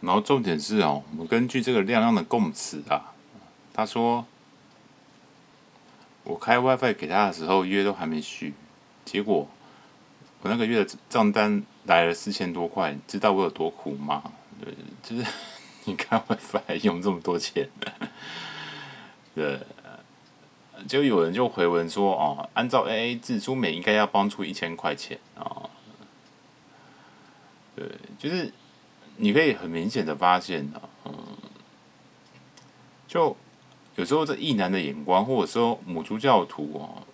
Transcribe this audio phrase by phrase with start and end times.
[0.00, 3.12] 然后重点是哦，我们根据这个亮亮的供词啊，
[3.74, 4.24] 他说
[6.24, 8.54] 我开 WiFi 给他的时候约都还没续，
[9.04, 9.46] 结果
[10.40, 14.32] 我那个月的账单来了四千多块，知道我有多苦吗？
[14.58, 15.30] 对，就是
[15.84, 17.68] 你开 WiFi 用这么多钱，
[19.34, 19.60] 对，
[20.88, 25.70] 就有人就回文说哦，按照 AA 制，朱美应该要帮出一千块钱啊，哦，
[27.76, 27.86] 对，
[28.18, 28.50] 就是。
[29.22, 31.12] 你可以很明显的发现啊，嗯，
[33.06, 33.36] 就
[33.96, 37.04] 有时候这异男的眼光，或者说母猪教徒啊，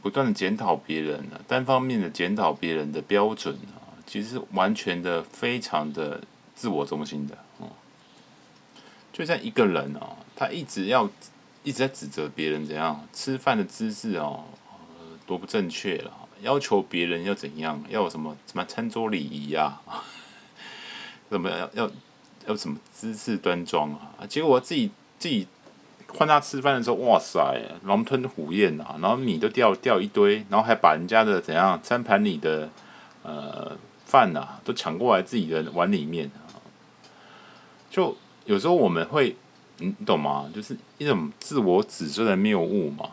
[0.00, 6.22] 不断的检讨别人啊，单方面的检讨别人的标准啊，其实完全的非常的
[6.54, 7.68] 自我中心的，嗯，
[9.12, 11.10] 就像一个人啊，他一直要
[11.64, 14.44] 一直在指责别人怎样吃饭的姿势哦，
[15.26, 19.80] 多不正确了，要求别人要怎样，要什么什么餐桌礼仪呀。
[21.30, 21.90] 怎么要要
[22.46, 24.26] 要什么姿势端庄啊？
[24.28, 25.46] 结果我自己自己
[26.08, 27.40] 换他吃饭的时候，哇塞，
[27.84, 28.96] 狼吞虎咽啊！
[29.00, 32.68] 然后米都掉掉一堆，然后还把人家的怎样餐盘里的
[33.22, 36.28] 呃饭呐都抢过来自己的碗里面！
[37.88, 39.36] 就有时候我们会，
[39.78, 40.50] 你懂吗？
[40.52, 43.08] 就是一种自我指责的谬误嘛，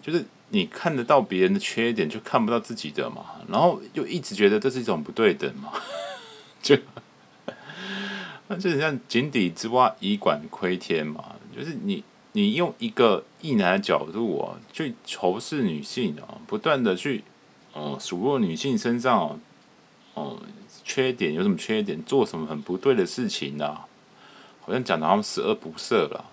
[0.00, 5.70] 就是你看得到别人的缺点，就看不到自己的嘛，然后又一直觉得这是一种不对等嘛，
[6.62, 6.74] 就。
[8.48, 11.34] 那就像井底之蛙，以管窥天嘛。
[11.56, 17.24] 就是你，你用一个异男的角度啊，去仇视女性啊，不断的去，
[17.72, 19.40] 哦，数落女性身上，
[20.12, 20.38] 哦，
[20.84, 23.86] 缺点有什么缺点，做什么很不对的事情啊，
[24.60, 26.26] 好像讲的他们十恶不赦了。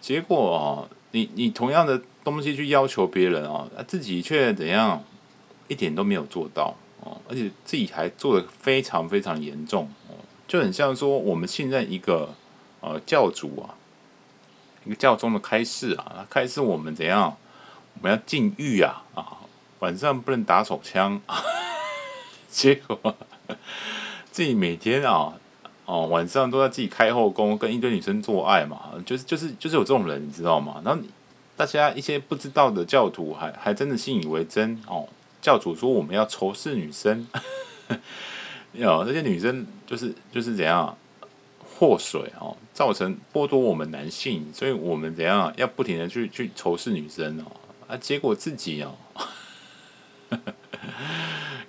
[0.00, 5.04] 结果啊，你你同样的东西去要求别人啊，自己却怎样，
[5.68, 9.88] 一点都没有做到哦，而且自己还做的非常非常严重。
[10.46, 12.34] 就很像说，我们信任一个
[12.80, 13.74] 呃教主啊，
[14.84, 17.36] 一个教宗的开示啊，开示我们怎样，
[17.94, 19.38] 我们要禁欲啊啊，
[19.78, 21.20] 晚上不能打手枪，
[22.50, 23.16] 结果
[24.30, 25.32] 自己每天啊
[25.86, 30.82] 哦晚上都要自己开后宫，跟一堆女生做爱嘛，就是就是就是有这种人，你知道吗？
[30.84, 31.02] 然后
[31.56, 35.08] 大家一些不知道的教徒还还真的信以为真哦，
[35.40, 37.26] 教主说我们要仇视女生。
[38.74, 40.96] 有这些女生就是就是怎样
[41.78, 47.44] 祸水哦，造成剥夺我们男性，所以我们怎样要不停的去去仇视女生哦
[47.86, 48.96] 啊，结果自己哦，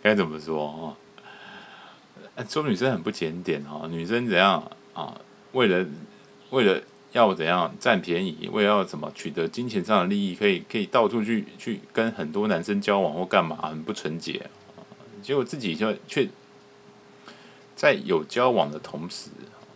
[0.01, 0.97] 该怎么说哦？
[2.49, 5.19] 说女生很不检点哦，女生怎样啊？
[5.53, 5.85] 为了
[6.49, 14.49] 为了要怎样占便宜，为了要怎么取得金钱上的利益，可以可以到处去去跟很多男生交往或干嘛，很不纯洁，
[15.21, 16.27] 结果自己就却。
[17.75, 19.29] 在有交往的同时，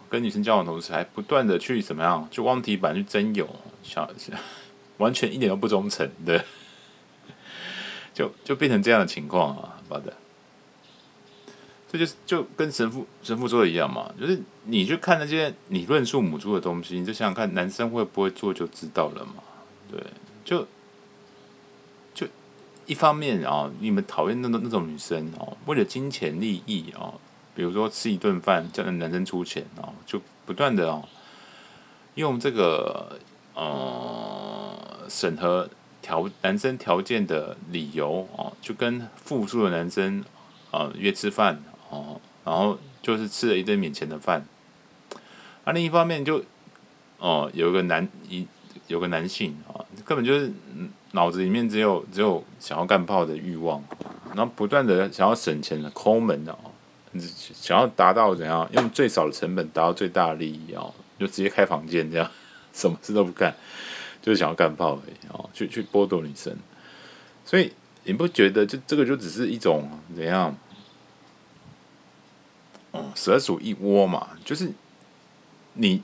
[0.10, 3.48] 跟女生交往的同时，还不断的去怎么样，去忘题板去征友，
[3.84, 4.10] 想
[4.98, 6.42] 完全一点都不忠诚， 对，
[8.14, 10.14] 就就变成这样的情况啊，好的，
[11.92, 19.44] 这就是就跟神父神父说的一样嘛，就是你去看那些你论述母猪的东西，你就想想看，男生会不会做就知道了嘛，
[19.92, 20.02] 对，
[20.44, 20.66] 就
[22.14, 22.28] 就
[22.86, 27.14] 一方面啊，你们讨厌那种那种女生哦，为了金钱利益啊。
[27.60, 31.06] 比如说吃一顿饭叫男生出钱哦，就不断的哦
[32.16, 33.20] 用这个
[33.54, 34.74] 呃
[35.10, 35.70] 审核
[36.02, 40.22] 条男生条件的理由哦，就跟复数的男生
[40.72, 44.46] 啊、呃、约吃饭哦，然后就是吃了一顿免钱的饭。
[45.66, 46.42] 那、啊、另一方面就
[47.18, 48.48] 哦、有一个男一
[48.88, 50.50] 有个男性啊、哦，根本就是
[51.12, 53.84] 脑子里面只有只有想要干炮的欲望，
[54.34, 56.72] 然后不断的想要省钱的抠门的哦。
[57.18, 62.32] 想要达到怎样用最少的成本达到最大的利益哦，就直接开房间这样，
[62.72, 63.56] 什么事都不干，
[64.22, 66.56] 就是想要干炮而已哦，去去剥夺女生。
[67.44, 70.56] 所以你不觉得这这个就只是一种怎样？
[72.92, 74.72] 哦，蛇鼠一窝嘛，就是
[75.74, 76.04] 你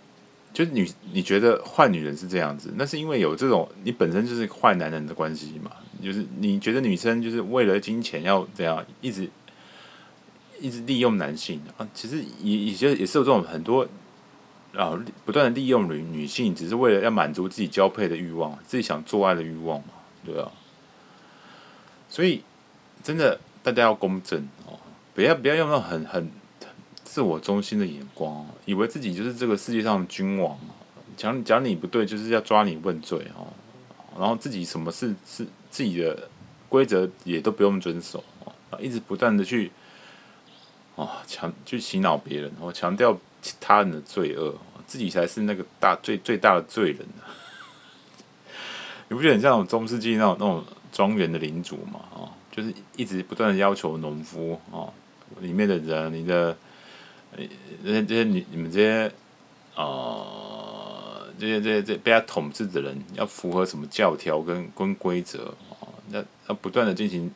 [0.53, 5.71] 就是你你觉得坏女人是这样子，那是因为有这种你本身就是坏男人的关系嘛，
[6.01, 9.29] 就是你觉得女生就是为了金钱要怎样一直。
[10.59, 13.87] 一直利用男性啊，其实也也就也是有这种很多
[14.73, 19.93] 啊，不断的利用女女性，只是为了要满足自己交配的欲望，自己想做爱的欲望嘛，
[20.25, 20.51] 对啊。
[22.09, 22.43] 所以
[23.03, 24.79] 真的大家要公正哦，
[25.13, 26.31] 不要不要用那种很很
[27.03, 30.57] 自我中心的眼光，以为自己就是这个世界上的君王，
[31.17, 33.47] 讲讲你不对就是要抓你问罪哦，
[34.17, 36.29] 然后自己什么事是自己的
[36.69, 38.23] 规则也都不用遵守
[38.69, 39.71] 啊，一直不断的去。
[40.95, 43.17] 哦，强去洗脑别人，我强调
[43.59, 44.55] 他人的罪恶，
[44.87, 47.05] 自己才是那个大最最大的罪人！
[49.09, 51.99] 你不觉得很像那种中世纪那种那种庄园的领主嘛？
[52.13, 54.91] 哦，就是一直不断的要求农夫哦，
[55.41, 56.57] 里面的人，你的
[57.83, 59.11] 这些这些你你们这些
[59.75, 65.89] 呃这些这些这被他统治的人要符合什么教条跟跟规则哦？
[66.11, 67.29] 要要不断的进行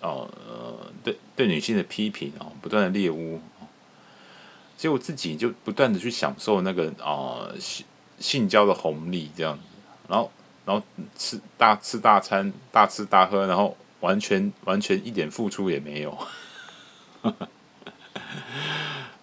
[0.00, 3.40] 哦呃对对女性的批评哦，不断的猎巫。
[4.76, 7.84] 结果自己就不断的去享受那个啊、性
[8.18, 9.60] 性交的红利这样子，
[10.08, 10.32] 然后
[10.64, 10.82] 然后
[11.18, 16.16] 吃大吃大餐，大吃大喝，然后完全完全一点付出也没有，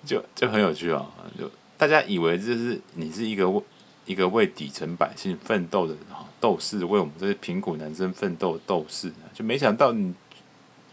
[0.06, 1.08] 就就很有趣啊！
[1.40, 3.64] 就大家以为这是你是一个为
[4.06, 5.96] 一个为底层百姓奋斗的
[6.40, 10.14] 斗士，为我们这些贫苦男生奋斗的斗士，就没想到你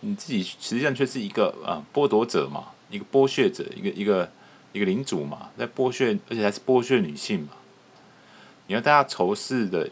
[0.05, 4.31] 你自己实际上却是一个啊剥夺者嘛，一个剥削者，一个一个。
[4.75, 7.51] 一个领主嘛，在剥削，而且还是剥削女性嘛。
[8.67, 9.89] 你要大家仇视的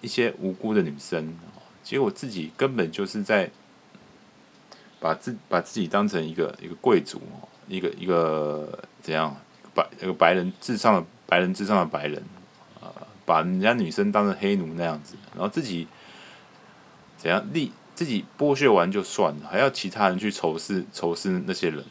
[0.00, 1.36] 一些无辜的女生，
[1.82, 3.50] 结果自己根本就是在
[4.98, 7.20] 把自把自己当成一个一个贵族，
[7.68, 9.36] 一个一个怎样
[9.74, 12.24] 白一个白人至上的白人至上的白人
[12.80, 12.88] 啊，
[13.26, 15.86] 把人家女生当成黑奴那样子，然后自己
[17.18, 21.84] 怎样立自己剥削完就算了，还要其他人去仇视仇视那些人。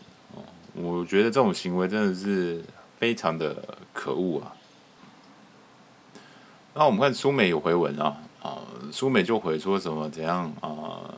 [0.74, 2.64] 我觉得这种行为真的是
[2.98, 4.56] 非常的可恶啊！
[6.74, 8.58] 那我们看苏美有回文啊，啊，
[8.90, 11.12] 苏美就回说什么怎样啊，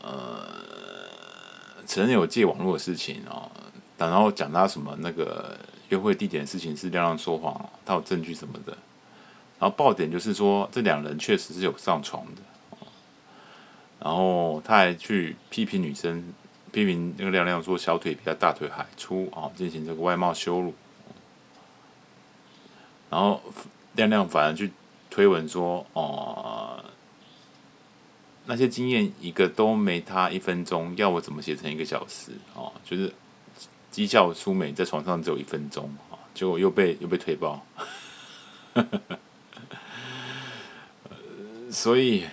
[0.00, 0.46] 呃，
[1.86, 3.50] 承认有借网络的事情啊，
[3.98, 5.58] 然后讲他什么那个
[5.88, 8.78] 约会地点的事情是亮亮说谎，他有证据什么的，
[9.62, 12.42] 然后爆点就是说这两人确实是有上床的，
[14.00, 16.34] 然后他还去批评女生。
[16.72, 20.72] 批评那个亮亮说小腿比他大腿还粗啊，进行这个外貌羞辱。
[23.10, 23.40] 然后
[23.92, 24.72] 亮亮反而去
[25.10, 26.82] 推文说哦，
[28.46, 32.72] 那些经验一个都没他一分钟，要我怎么写成一个小时哦？
[32.84, 33.12] 就是
[33.92, 37.64] 讥笑苏美在床上只有一分钟啊，结果又被又被推爆。
[41.72, 42.24] 所以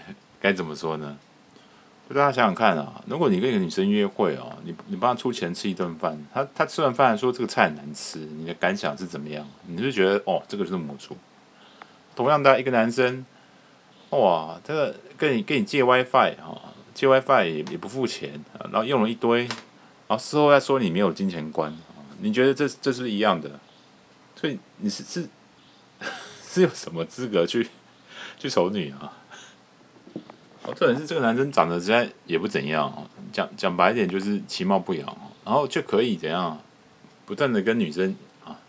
[0.42, 1.18] 该怎么说呢？
[2.10, 9.48] 就大家想想看啊，如果你跟一个女生约会哦，你你帮她出钱吃一顿饭，她她吃完饭说这个菜很难吃，你的感想是怎么样？
[9.68, 11.16] 你就觉得哦，这个就是母猪。
[12.16, 13.26] 同样的一个男生，
[14.10, 19.42] 哇，这个跟你跟你借 WiFi 哈，借 WiFi 也也不付钱，然后用了一堆，
[20.08, 21.72] 然后事后再说你没有金钱观，
[22.20, 23.52] 你觉得这这是不是一样的？
[24.36, 25.30] 所以你是是
[26.44, 27.70] 是有什么资格去
[28.40, 29.14] 去丑女啊？
[30.70, 36.62] 哦，这人是这个男生长得实在也不怎样，讲讲白一点就是其貌不扬，然后就可以怎样，
[37.26, 38.60] 不断的跟女生啊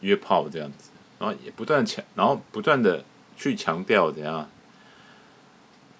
[0.00, 3.04] 约炮这样子，然后也不断强，然后不断的
[3.36, 4.48] 去强调怎样，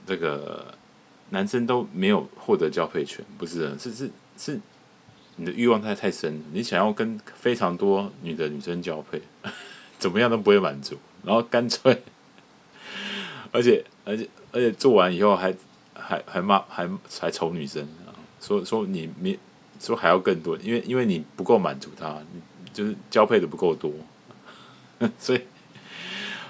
[0.06, 0.74] 这个
[1.30, 4.60] 男生都没有获得交配权，不是，是是是，
[5.36, 9.22] 你的欲望太太深了，你想要跟非常多女的女生交配，
[9.98, 12.02] 怎么样都不会满足，然后干脆，
[13.50, 14.28] 而且而且。
[14.52, 15.54] 而且做完以后还
[15.94, 16.86] 还还骂还
[17.20, 17.88] 还丑女生，
[18.38, 19.38] 说说你没
[19.80, 22.18] 说还要更多，因为因为你不够满足他，
[22.72, 23.90] 就是交配的不够多，
[25.18, 25.40] 所以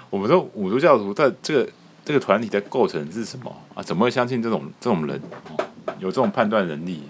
[0.09, 1.71] 我们说五毒教徒在这个
[2.03, 3.81] 这个团体的构成是什么啊？
[3.81, 5.21] 怎么会相信这种这种人
[5.99, 7.03] 有这种判断能力？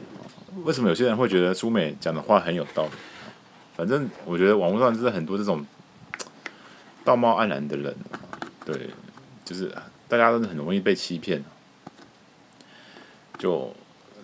[0.64, 2.92] 为什么有些人会觉得苏美讲的话很有道理？
[3.76, 5.66] 反正我觉得网络上就是很多这种
[7.04, 7.96] 道貌岸然的人，
[8.64, 8.92] 对，
[9.44, 9.76] 就是。
[10.18, 11.44] 大家都是很容易被欺骗，
[13.38, 13.74] 就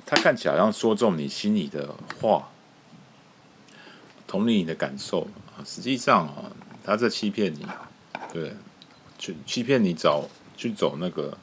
[0.06, 2.50] 他看起来好像说中你心里的话，
[4.28, 5.22] 同理你的感受
[5.56, 6.52] 啊，实际上啊，
[6.84, 7.66] 他在欺骗你，
[8.32, 8.54] 对，
[9.18, 11.38] 去欺骗你找去走那个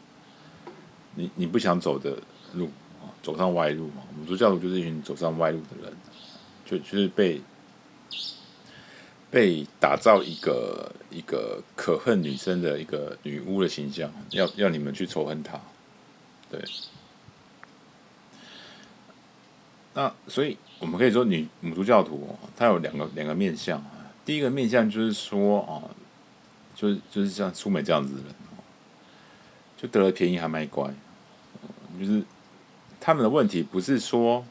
[1.16, 2.16] 你你不想走的
[2.54, 2.70] 路，
[3.22, 4.02] 走上歪路嘛。
[4.12, 5.92] 我们说教徒就是一群走上歪路的人，
[6.64, 7.42] 就就是被。
[9.30, 15.60] 被打造一个一个可恨女生的一个女巫的形象，要要你们去仇恨她，
[16.50, 16.62] 对。
[19.94, 23.90] 那所以我们可以说，女母猪教徒她有两个两个面相啊。
[24.24, 25.82] 第一个面相就是说啊，
[26.74, 28.34] 就是就是像苏美这样子的人，
[29.76, 30.92] 就得了便宜还卖乖，
[31.98, 32.22] 就是
[33.00, 34.44] 他们的问题不是说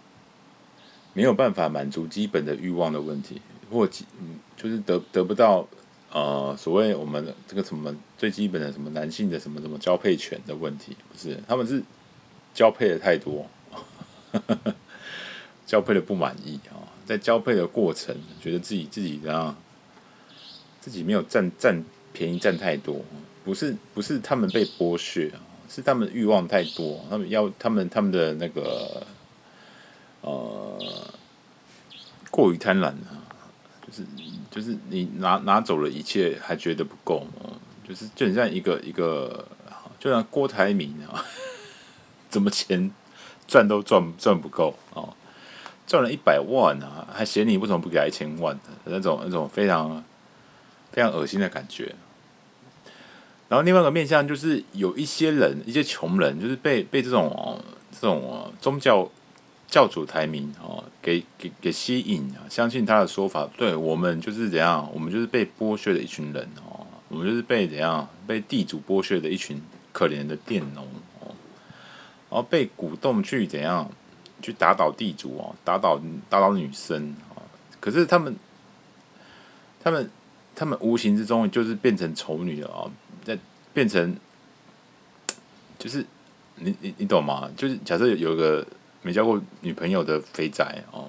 [1.14, 3.42] 没有办法满足基本的欲望的问题。
[3.72, 3.90] 或
[4.20, 5.68] 嗯，就是得得不到
[6.12, 11.84] 呃，所谓我们这个什么最基本的什么男性的什么什么交配权的问题，不是他们是
[12.54, 13.46] 交配的太多，
[15.68, 19.56] 交配的不满意啊，在交配的过程，觉得自己自己怎样，
[20.80, 23.04] 自己没有占占便宜占太多，
[23.44, 25.30] 不是不是他们被剥削，
[25.70, 29.06] 是他们欲望太多，他们要他们他们的那个
[30.22, 30.80] 呃
[32.32, 33.28] 过于贪婪啊，
[33.86, 34.04] 就是
[34.56, 37.28] 就是你拿拿走了一切还觉得不够，
[37.86, 39.46] 就是就很像一个一个，
[40.00, 41.26] 就像郭台铭啊，
[42.30, 42.90] 怎么钱
[43.46, 45.12] 赚都赚赚不够啊。
[45.86, 50.04] 赚了一百万啊，还嫌你为什么不给他一千万的那种那种非常
[50.92, 51.94] 非常恶心的感觉。
[53.48, 59.08] 然后另外一个面向就是有一些人，一些穷人，就是被被这种、这种、宗教
[59.68, 70.86] 教主台名哦，给给给吸引啊，相信他的说法，对我们就是怎样，我们就是被剥削的一群人哦，我们就是被怎样被地主剥削的一群可怜的佃农
[71.20, 71.36] 哦，
[72.30, 73.90] 然后被鼓动去怎样。
[74.42, 77.42] 去打倒地主哦，打倒打倒女生啊！
[77.80, 78.36] 可是他们，
[79.82, 80.08] 他们，
[80.54, 82.86] 他们无形之中就是变成丑女了啊！
[83.24, 83.40] 在
[83.74, 84.16] 变成，
[85.80, 86.06] 就是
[86.58, 87.50] 你你你懂吗？
[87.58, 88.64] 就是假设有个
[89.06, 91.08] 没交过女朋友的肥宅哦，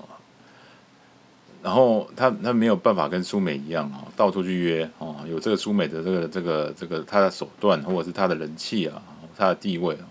[1.63, 9.03] 然后他他没有办法跟苏美一样啊，到处去约哦，有这个苏美的这个这个这个他的手段，或者是他的人气啊，
[9.35, 10.05] 他的地位啊。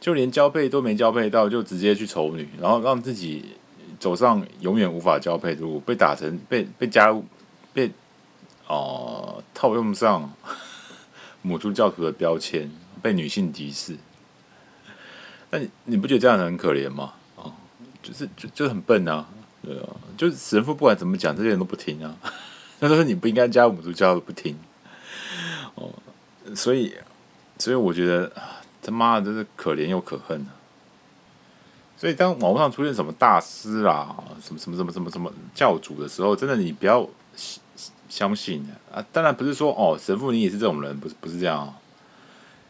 [0.00, 3.44] 就连交配都没交配到，就直接去丑女，然后让自己
[4.00, 7.22] 走上永远无法交配的路，被打成被被加入
[7.74, 7.90] 被
[8.66, 10.32] 哦、套用上
[11.42, 12.70] 母猪教徒的标签，
[13.02, 13.94] 被女性敌视。
[15.50, 17.12] 那你你不觉得这样很可怜吗？
[17.36, 17.52] 哦，
[18.02, 19.26] 就是就就很笨啊，
[19.62, 22.16] 对啊，就是神父不管怎么讲，这些人都不听啊。
[22.80, 24.58] 他说你不应该加入母猪教，不听。
[25.74, 25.92] 哦，
[26.54, 26.94] 所以
[27.58, 28.32] 所以我觉得。
[28.80, 30.54] 他妈的，真是可怜又可恨啊！
[31.94, 37.06] 所以当网络上出现什么大师啦、什么什么什么什么什么教主的时候，真的你不要
[38.08, 39.04] 相信啊！
[39.12, 41.74] 当然不是说哦，神父你也是这种人，不是不是这样啊。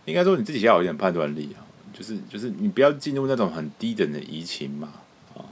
[0.07, 1.63] 应该说你自己要有一点判断力啊，
[1.99, 4.93] 就是就是你不要进入那种很低等的移情嘛
[5.35, 5.43] 啊，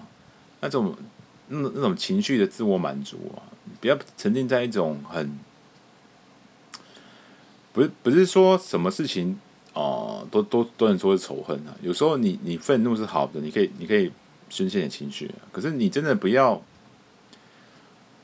[0.60, 0.94] 那种
[1.48, 3.42] 那那种情绪的自我满足啊，
[3.80, 5.36] 不要沉浸在一种很
[7.72, 9.40] 不是不是说什么事情。
[9.78, 11.76] 哦、都都都能说是仇恨啊！
[11.82, 14.10] 有时候你你愤怒是好的，你可以你可以
[14.48, 16.62] 宣泄点情绪，可是你真的不要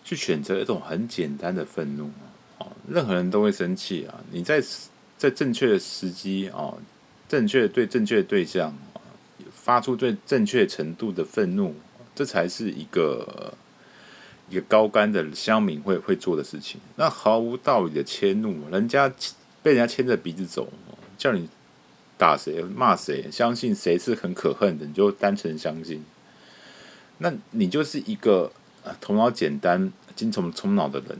[0.03, 2.11] 去选择一种很简单的愤怒
[2.59, 2.67] 啊！
[2.89, 4.19] 任何人都会生气啊！
[4.31, 4.65] 你在
[5.19, 6.73] 在正确的时机啊，
[7.33, 8.77] 正确对正确对象，
[9.51, 11.75] 发出最正确程度的愤怒，
[12.15, 13.55] 这才是一个
[14.51, 16.79] 一个高干的乡民会会做的事情。
[16.97, 19.11] 那毫无道理的迁怒，人家
[19.63, 20.71] 被人家牵着鼻子走。
[21.17, 21.49] 叫你
[22.19, 26.05] 打谁骂谁，相信谁是很可恨的，你就单纯相信。
[27.17, 28.53] 那你就是一个
[29.01, 31.19] 头脑简单、精虫充脑的人，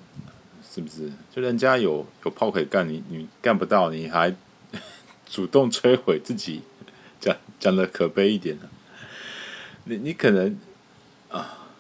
[0.71, 1.11] 是不是？
[1.35, 4.37] 就人家有有炮可以干，你你干不到，你还
[5.33, 6.61] 主动摧毁自己，
[7.19, 8.69] 讲讲的可悲一点呢？
[9.85, 10.59] 你你可能
[11.31, 11.71] 啊，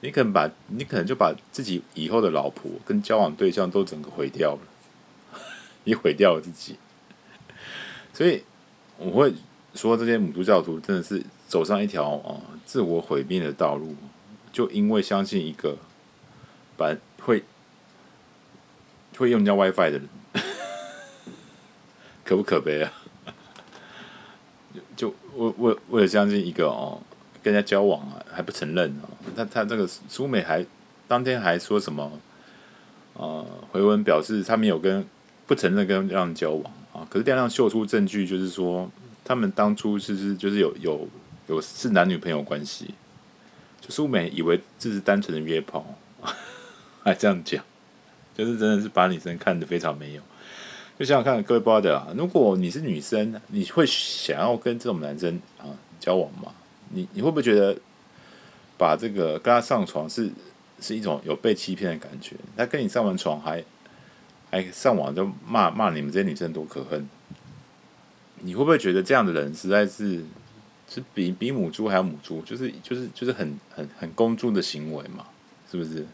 [0.00, 4.60] 你可能把你可能就把自己以后的老婆跟交往对象都整个毁掉了，
[5.84, 6.74] 你毁掉了自己。
[8.12, 8.42] 所以
[8.98, 9.32] 我会
[9.76, 13.94] 说，这些母猪教徒真的是走上一条啊自我毁灭的道路，
[14.52, 15.78] 就因为相信一个
[16.76, 17.44] 把会
[19.16, 20.08] 会用人家 WiFi 的人，
[22.30, 22.92] 可不可悲啊？
[24.94, 27.02] 就为为为了相信一个哦，
[27.42, 30.64] 跟人家交往啊还不承认哦，他他这个苏美还
[31.08, 32.20] 当天还说什么、
[33.14, 33.44] 呃？
[33.72, 35.04] 回文表示他没有跟
[35.44, 36.72] 不承认跟让交往。
[36.92, 37.04] 啊！
[37.10, 38.88] 可是亮亮秀出证据，就是说
[39.24, 41.08] 他们当初其实就是有有
[41.48, 42.94] 有是男女朋友关系。
[43.80, 45.84] 就苏美以为这是单纯的约炮，
[47.02, 47.64] 还这样讲，
[48.36, 50.22] 就是真的是把女生看得非常没有。
[51.00, 55.64] 就想想看，各位 brother 啊，如果你是女生，你会想要跟这种男生啊
[55.98, 56.52] 交往吗？
[56.90, 57.74] 你你会不会觉得
[58.76, 60.30] 把这个跟他上床是
[60.78, 62.36] 是一种有被欺骗的感觉？
[62.54, 63.64] 他跟你上完床还？
[64.50, 67.08] 还上网就骂骂你们这些女生多可恨，
[68.40, 70.22] 你会不会觉得这样的人实在是
[70.86, 72.42] 是比比母猪还要母猪？
[72.42, 75.24] 就是就是就是很很很公猪的行为嘛，
[75.70, 76.04] 是不是？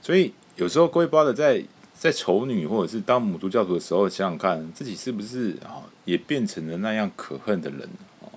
[0.00, 1.64] 所以有时候各位 brother 在
[2.04, 7.88] 在丑女或者是当母猪教徒的时候，想想看自己是不是啊也变成了那样可恨的人
[8.20, 8.28] 哦？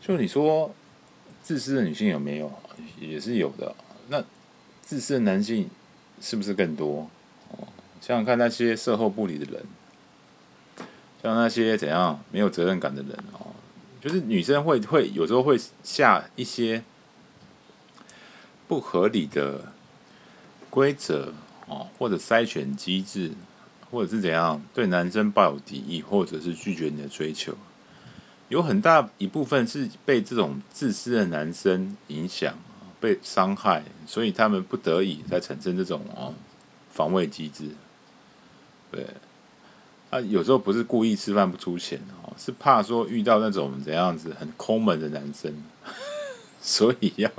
[0.00, 0.74] 就你说
[1.42, 2.50] 自私的女性有没有？
[2.98, 3.76] 也是有的。
[4.08, 4.24] 那
[4.80, 5.68] 自私的男性
[6.22, 7.10] 是不是更多？
[8.00, 9.62] 想想看那些售后不理的人，
[11.22, 13.48] 像那些怎样没有责任感的人哦，
[14.00, 16.82] 就是女生会会有时候会下一些
[18.66, 19.70] 不合理的
[20.70, 21.34] 规则
[21.66, 23.32] 哦，或者筛选机制，
[23.90, 27.54] 或者是怎样对男生抱有敌意，或者是拒绝你的追求，
[28.48, 32.54] 有很大一部分是被这种自私的男生影响，
[33.00, 36.34] 被伤害，所以他们不得已才产生这种哦
[36.90, 37.70] 防卫机制。
[38.90, 39.06] 对，
[40.10, 45.52] 啊，有时候不是故意吃饭不出钱哦，是怕说遇到那种怎样子很抠门的男生，
[46.60, 47.30] 所以要，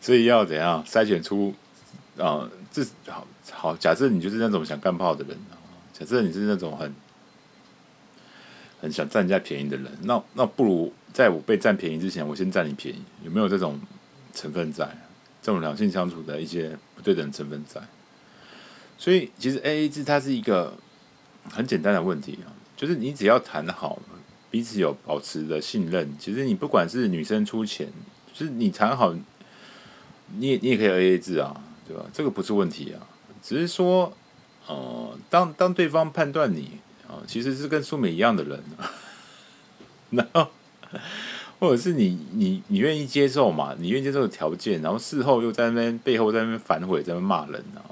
[0.00, 1.54] 所以要怎样筛选出
[2.18, 5.38] 啊，这好好，假设你就是那种想干炮的人，
[5.92, 6.92] 假设你是那种很
[8.80, 13.78] 很想占人家便宜的人，那那不如在我被占便宜之前，我先占你便宜，有没有这种
[14.34, 14.88] 成分在？
[15.42, 17.80] 这种两性相处的一些不对等成分在？
[18.96, 20.72] 所以，其实 AA 制它是一个
[21.50, 24.00] 很简单的问题啊，就是你只要谈好，
[24.52, 27.88] 彼此有保持的信任，其实你不管是女生出钱，
[28.32, 29.12] 就是你谈好，
[30.38, 32.04] 你也你也可以 AA 制啊，对吧？
[32.12, 33.00] 这个不是问题啊，
[33.42, 34.12] 只是说，
[34.66, 38.62] 呃，当当对方判断你啊，其实是跟苏美一样的人，
[40.10, 40.48] 然后
[41.58, 43.74] 或者是你你你愿意接受嘛？
[43.78, 47.82] 你愿意接受的条件，然后事后又在那边背后在那边反悔，在那边骂人啊。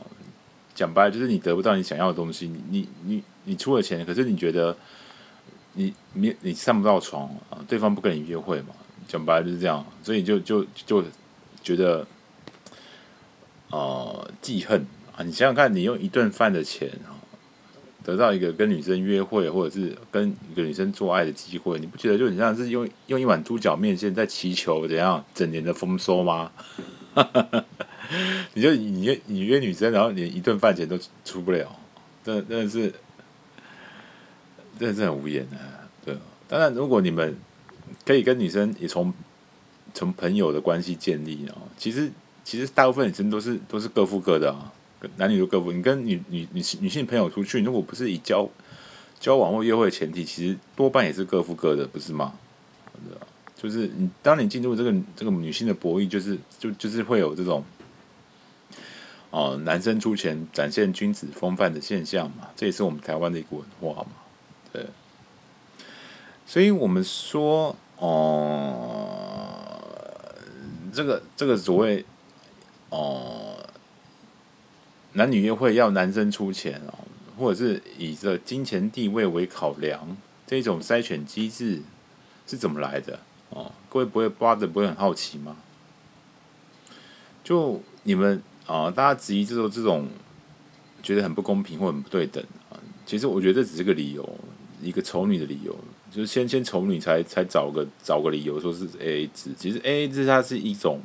[0.75, 4.75] 讲白了就是你得不到你想要的东西，你你你你出了钱，可是你觉得
[5.75, 8.68] 你你你上不到床啊，对方不跟你约会嘛？
[9.06, 11.04] 讲白了就是这样，所以就就就
[11.62, 12.06] 觉得
[13.71, 14.85] 呃记恨
[15.17, 15.23] 啊！
[15.23, 17.17] 你想想看，你用一顿饭的钱啊，
[18.05, 26.50] 得到一个跟女生约会或者是跟一个女生做爱的机会，你不觉得就很像是用用一碗猪脚面线在祈求怎样整年的丰收吗？
[28.55, 31.77] 你就你约你约女生，然后连一顿饭钱都出不了，
[32.25, 32.93] 真的真的是，
[34.79, 35.57] 真的是很无言的。
[36.05, 36.17] 对，
[36.49, 37.37] 当然如果你们
[38.05, 39.12] 可以跟女生也从
[39.95, 42.11] 从朋友的关系建立啊，其实
[42.50, 44.73] 其实大部分女生都是都是各付各的啊，
[45.19, 45.70] 男女都各付。
[45.70, 48.51] 你跟女女女女性朋友出去，如果不是以交
[49.20, 52.35] 交往或约会的前提，其实多半也是各付各的，不是吗？
[53.57, 57.62] 就是你当你进入这个这个女性的博弈，就是就就是会有这种。
[59.31, 64.11] 哦，男生出钱展现君子风范的现象嘛，这也是我们台湾的一个文化嘛，
[64.72, 64.85] 对。
[66.44, 69.46] 所以我们说，哦，
[70.92, 72.05] 这个这个所谓，
[72.90, 73.57] 哦，
[75.14, 76.98] 男女约会要男生出钱哦，
[77.38, 81.83] 或者是以这金钱地位为考量，这种筛选机制
[82.46, 83.18] 是怎么来的？
[83.48, 85.57] 哦，各位不会挖的不会很好奇吗？
[87.42, 88.42] 就你们。
[88.66, 90.07] 啊，大家质疑这种这种
[91.03, 94.38] 觉得很不公平或很不对等啊，其实我觉得这只是个理由，
[94.81, 95.76] 一个丑女的理由，
[96.09, 101.00] 就是先先丑女才才找个找个理由说是 AA 制，其实 AA 制它是一种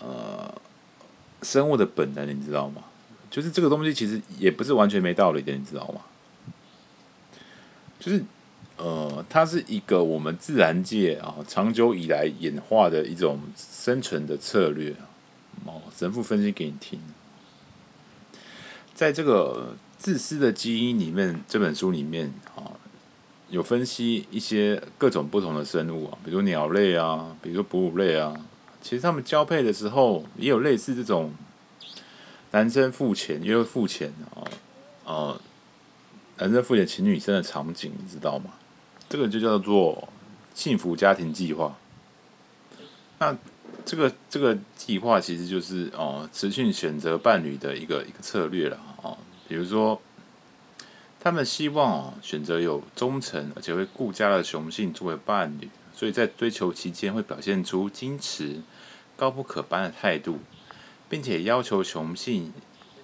[0.00, 0.52] 呃
[1.42, 2.82] 生物的本能，你知道吗？
[3.30, 6.00] 就是这个东西其实也不是完全没道理的，你知道吗？
[7.98, 8.24] 就是。
[8.78, 14.94] 呃，它是一个我们自然界啊长久以来演化的一种生存的策略。
[15.64, 17.00] 哦，神父分析给你听，
[18.92, 22.76] 在这个自私的基因里面，这本书里面啊，
[23.48, 28.34] 有分析一些各种不同的生物啊，比如鸟类啊，比如哺乳类啊，
[28.88, 31.32] 其实他们交配的时候也有类似这种
[32.52, 34.46] 男生付钱，也有付钱啊，
[35.04, 35.40] 呃，
[36.36, 38.52] 男生付钱请女生的场景，你知道吗？
[39.08, 40.08] 这个就叫做
[40.54, 41.76] 幸福家庭计划。
[43.18, 43.36] 那
[43.84, 49.18] 这个这个计划其实就是哦，雌性选择伴侣的一个一个策略了哦。
[49.48, 50.00] 比如说，
[51.18, 58.60] 他们希望选择有忠诚而且会顾家的雄性作为伴侣，所以在追求期间会表现出矜持、
[59.16, 60.38] 高不可攀的态度，
[61.08, 62.52] 并且要求雄性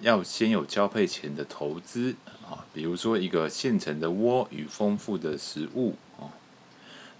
[0.01, 2.15] 要先有交配前的投资。
[2.49, 6.27] 啊，比如说一个现成的窝与丰富的食物啊，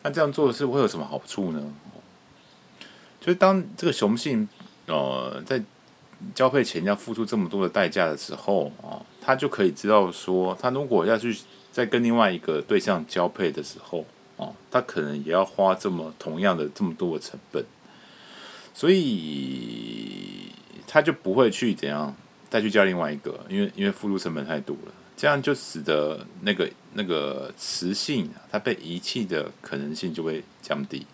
[0.04, 1.74] 那这样做是会有什么好处呢？
[3.22, 4.48] 就是当这个雄性
[4.86, 5.64] 呃在
[6.36, 11.36] 交配前要付出这么多的代价的时候啊，他就可以知道说，他如果要去
[11.72, 17.66] 再跟另外一个对象交配的时候啊，他可能也要花这么同样的这么多的成本，
[18.74, 20.52] 所以
[20.88, 22.16] 他就不会去怎样
[22.50, 24.92] 再去交另外一个，因为因为付出成本太多了。
[25.16, 31.06] 这样就使得那个那个雌性它被遗弃的可能性就会降低。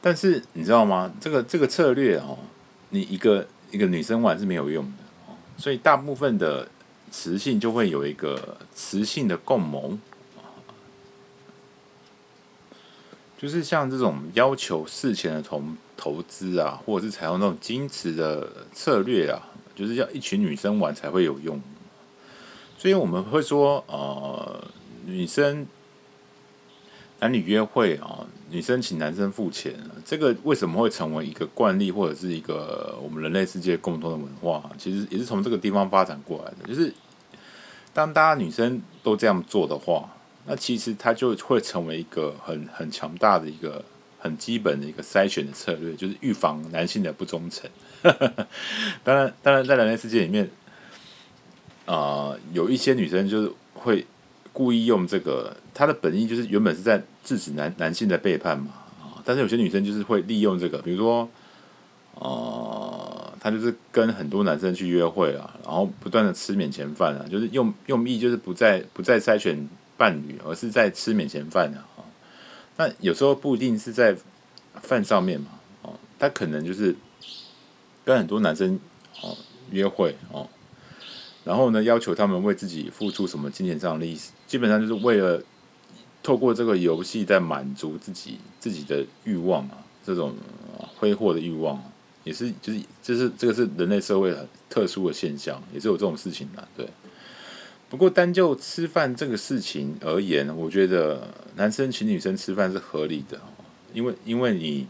[0.00, 1.12] 但是你知道吗？
[1.20, 2.38] 这个这个策略哦，
[2.88, 6.66] 你一个一个女生玩是没有用的哦，所以大部分的
[7.10, 9.98] 雌性就会有一个雌性的共谋。
[13.40, 15.62] 就是像这种要求事前的投
[15.96, 19.40] 投资啊，或者是采用那种矜持的策略啊，
[19.76, 21.62] 就是要一群女生玩才会有用。
[22.76, 24.64] 所以我们会说，呃，
[25.06, 25.64] 女生
[27.20, 29.72] 男女约会啊，女生请男生付钱，
[30.04, 34.68] 这个为什么会成为一个惯例，或者是一个我们人类世界共同的文化？
[34.76, 36.66] 其实也是从这个地方发展过来的。
[36.66, 36.92] 就是
[37.94, 40.12] 当大家女生都这样做的话。
[40.48, 43.84] 那其实它就会成为一个很很强大的一个
[44.18, 47.68] 很基本的一个筛选的策略，就是预防男性的不忠诚。
[49.04, 50.48] 当然，当然在人类世界里面，
[51.84, 54.06] 啊、有一些女生就是会
[54.52, 61.28] 故意用这个，她的本意就是原本是在制止男男性的背叛嘛，啊，但是有些女生就是会利用这个，比如说，
[62.14, 69.68] 呃，她就是跟很多男生去约会啊，然后不断的吃免钱饭啊，就是用用意就是不再不再筛选。
[69.98, 72.06] 伴侣，而是在吃免钱饭的啊。
[72.76, 74.16] 那有时候不一定是在
[74.74, 75.48] 饭上面嘛，
[75.82, 76.94] 哦，他可能就是
[78.04, 78.78] 跟很多男生
[79.20, 79.36] 哦
[79.72, 80.48] 约会哦，
[81.44, 85.42] 然后呢要求他们为自己付出什么金钱上的利益，基本上就是为了
[86.22, 90.34] 透过这个游戏在满足自己自己的欲望啊，这种
[90.96, 91.82] 挥霍的欲望，
[92.22, 96.88] 也是就是就是这个是人类社会很特殊的现象，也是有这种事情的，对。
[97.90, 103.40] 不过，单就吃饭这个事情而言，我觉得男生请女生吃饭是合理的，
[103.94, 104.86] 因为因为你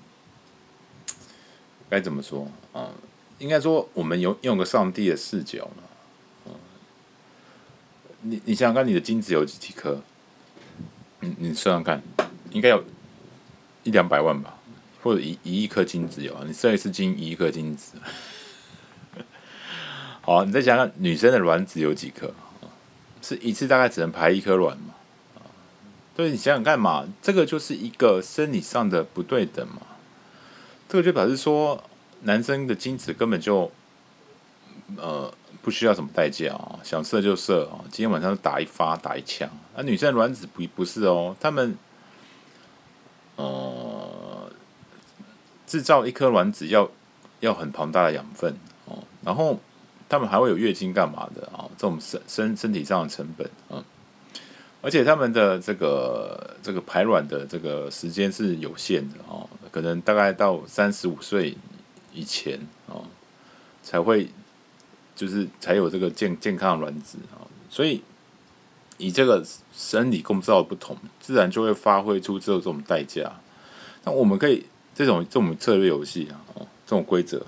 [1.89, 2.91] 该怎么说啊？
[3.39, 6.53] 应该说，我们用用个上帝的视角嘛，
[8.23, 10.03] 你你想想看，你的精子有几几颗？
[11.21, 12.03] 你你算算看，
[12.51, 12.83] 应该有
[13.85, 14.59] 一两百万吧，
[15.05, 16.43] 或者一一亿颗精子有啊？
[16.45, 17.95] 你算一次精，一亿颗精子。
[20.21, 22.35] 好，你再想想女生的卵子有几颗？
[23.29, 24.95] 是一次大概只能排一颗卵嘛？
[25.37, 25.45] 啊，
[26.17, 29.83] 对，你想想看嘛，这个就是一个生理上的不对等嘛。
[30.89, 31.85] 这个就表示说，
[32.23, 33.71] 男生的精子根本就
[34.97, 39.47] 呃不需要什么代价啊，想射就射啊，今天晚上打一发打一枪。
[39.77, 41.77] 而女生的卵子不不是哦，他们
[43.37, 44.51] 呃
[45.67, 46.91] 制造一颗卵子要
[47.41, 49.61] 要很庞大的养分哦，然后。
[50.09, 51.69] 他们还会有月经干嘛的啊？
[51.77, 53.85] 这种身身身体上的成本，嗯，
[54.81, 61.55] 而且他们的这个这个排卵的这个时间是有限的哦，可能大概到三十五岁
[62.15, 63.05] 以前哦，
[63.83, 64.31] 才会
[65.15, 68.03] 就是才有这个健健康的卵子啊，所以
[68.97, 69.45] 以这个
[69.77, 73.31] 生理构造不同，自然就会发挥出这种这种代价。
[74.05, 77.45] 那我们可以这种这种策略游戏啊，哦，这种规则。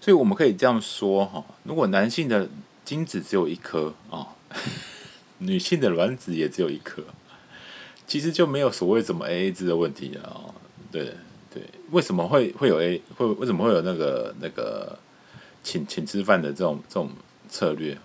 [0.00, 2.48] 所以我们可以这样说哈，如果男性的
[2.84, 4.28] 精子只有一颗啊，
[5.38, 7.02] 女性的卵子也只有一颗，
[8.06, 10.54] 其实就没有所谓什么 AA 制的问题啊。
[10.90, 11.14] 对
[11.52, 14.98] 对，为什么会会有 A 会为什么会有那个那个
[15.62, 17.10] 请请吃饭的这种这种
[17.48, 17.98] 策略？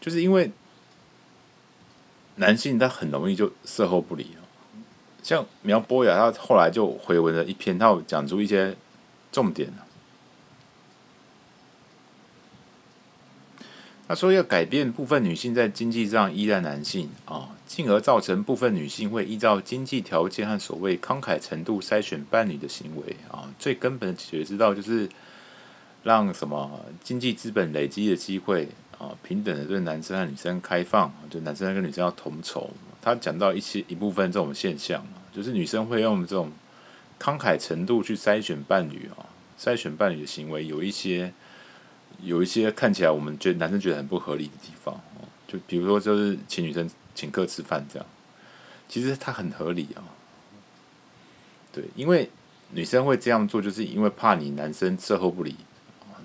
[0.00, 0.50] 就是因为
[2.36, 4.28] 男性他很容易就事后不理，
[5.22, 8.76] 像苗博雅他后来就回文了一篇，他有讲出一些
[9.30, 9.72] 重点。
[14.12, 23.48] 他说要改变部分女性在经济上依赖男性啊，进而造成部分女性会依照经济条件和所谓慷慨程度筛选伴侣的行为啊。
[23.58, 25.08] 最根本的解决之道就是
[26.02, 32.68] 让什么经济资本累积的机会啊，平等的对男生和女生开放，就男生跟女生要同酬。
[33.00, 35.02] 他讲到一些一部分这种现象，
[35.34, 36.52] 就是女生会用这种
[37.18, 39.24] 慷慨程度去筛选伴侣啊，
[39.58, 41.32] 筛选伴侣的行为有一些。
[42.22, 44.98] 有一些看起来我们觉得男生觉得很不合理的地方，
[45.46, 48.06] 就比如说就是请女生请客吃饭这样，
[48.88, 50.00] 其实他很合理啊。
[51.72, 52.30] 对，因为
[52.70, 55.56] 女生会这样做，就是因为怕你男生事后不理。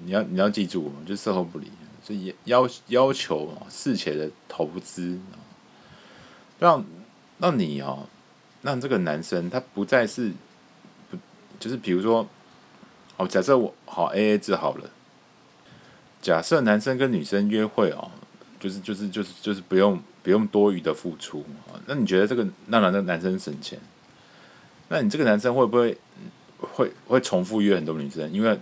[0.03, 1.71] 你要你要记住，就事后不理，
[2.03, 5.19] 所以要要求事前的投资，
[6.59, 6.85] 让
[7.39, 8.05] 让你啊，
[8.61, 10.31] 让这个男生他不再是
[11.09, 11.17] 不
[11.59, 12.27] 就是比如说，
[13.17, 14.91] 哦，假设我好 AA 制好了。
[16.21, 18.11] 假设男生跟女生约会哦，
[18.59, 23.79] 就是就是就是就是不用不用多余的付出啊，那你觉得这个让让那个男生省钱？
[24.89, 25.97] 那你这个男生会不会
[26.57, 28.31] 会会重复约很多女生？
[28.31, 28.59] 因为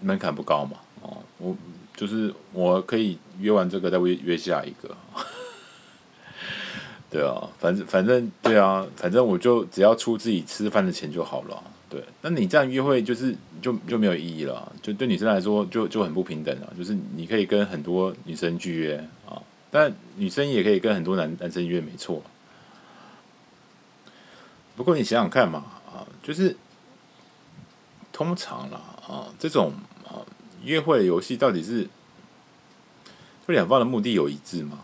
[0.00, 1.56] 门槛不高嘛，哦，我
[1.96, 4.96] 就是我可以约完这个再约约下一个，
[7.10, 11.62] 对啊，反正反正对啊，反正我就只要出自己吃饭的钱就好了。
[11.90, 16.72] 对，那你这样约会就是就就没有意义了，就对女生来说就就很不平等了。
[16.76, 18.96] 就是你可以跟很多女生去约
[19.26, 22.22] 啊，但女生也可以跟很多男男生约，没错。
[24.76, 26.54] 不过你想想看嘛，啊，就是
[28.12, 29.72] 通常啦，啊，这种
[30.06, 30.20] 啊
[30.62, 31.88] 约会游戏到底是，
[33.46, 34.80] 就两方的目的有一致吗？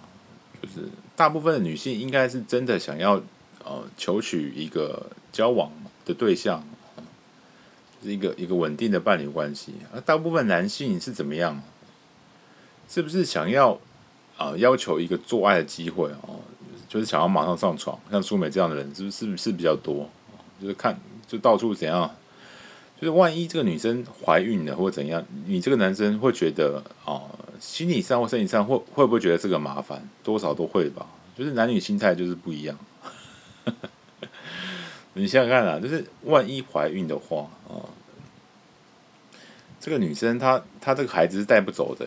[0.63, 3.23] 就是大部分的女性应该是真的想要
[3.63, 5.71] 呃求取一个交往
[6.07, 6.65] 的对象，
[8.13, 9.75] 一个一个稳定的伴侣关系。
[9.93, 11.63] 而大部分男性是怎么样？
[12.89, 13.81] 是不是想要
[14.37, 16.41] 啊、要求一个做爱的机会哦？
[16.89, 20.09] 就是想要马上上床，像苏美这样的人，是不是是比较多？
[20.61, 22.15] 就是看就到处怎样，
[23.01, 27.23] 就是万一这个女生怀孕了或者怎样，你这个男生会觉得啊、
[27.59, 30.09] 心理上或生理上会会不会觉得这个麻烦？
[30.23, 31.07] 多少都会吧。
[31.37, 32.79] 就是男女心态就是不一样。
[35.15, 37.83] 你想想看啊，就是万一怀孕的话啊、
[39.81, 42.07] 这个女生她她这个孩子是带不走的。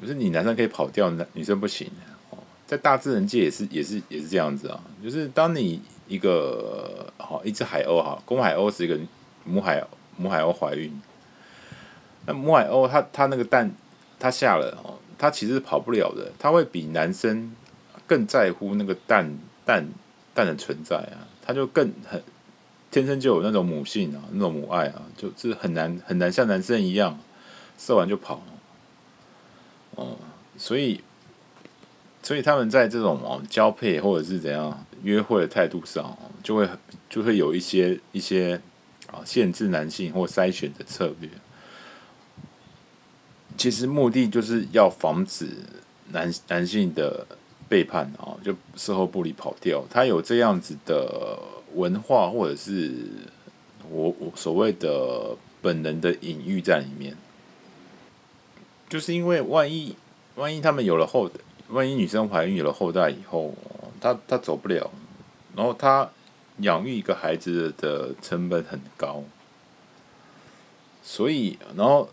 [0.00, 1.90] 就是你男生可以跑掉，男女生不行
[2.30, 2.38] 哦。
[2.68, 4.80] 在大自然界也是也是也是这样子啊。
[5.02, 8.96] 就是当你一个好一只海鸥哈，公海鸥是一个
[9.44, 9.84] 母海
[10.16, 11.02] 母海鸥怀孕，
[12.26, 13.74] 那母海鸥它它那个蛋
[14.20, 17.52] 它下了哦，它其实是跑不了的，它会比男生
[18.06, 19.84] 更在乎那个蛋蛋
[20.32, 22.22] 蛋的存在啊，它就更很
[22.90, 27.18] 天生就有那种母性啊，那种母爱啊，就是很难很难像男生一样
[27.76, 28.42] 射完就跑。
[29.94, 30.16] 哦，
[30.56, 31.00] 所以，
[32.22, 36.68] 所以他们在这种哦交配或者是怎样约会的态度上，就会
[37.10, 38.60] 就会有一些一些
[39.12, 41.28] 啊限制男性或筛选的策略。
[43.56, 45.48] 其实目的就是要防止
[46.12, 47.26] 男男性的
[47.68, 49.84] 背叛啊，就事后不理跑掉。
[49.90, 51.36] 他有这样子的
[51.74, 52.92] 文化，或者是
[53.90, 57.16] 我我所谓的本能的隐喻在里面。
[58.88, 59.94] 就是因为万一
[60.36, 63.54] 万一他们有了后代，万一女生怀孕有了后代以后，
[64.00, 64.90] 她她走不了，
[65.54, 66.10] 然后她
[66.60, 69.22] 养育一个孩子的成本很高，
[71.02, 72.08] 所以然后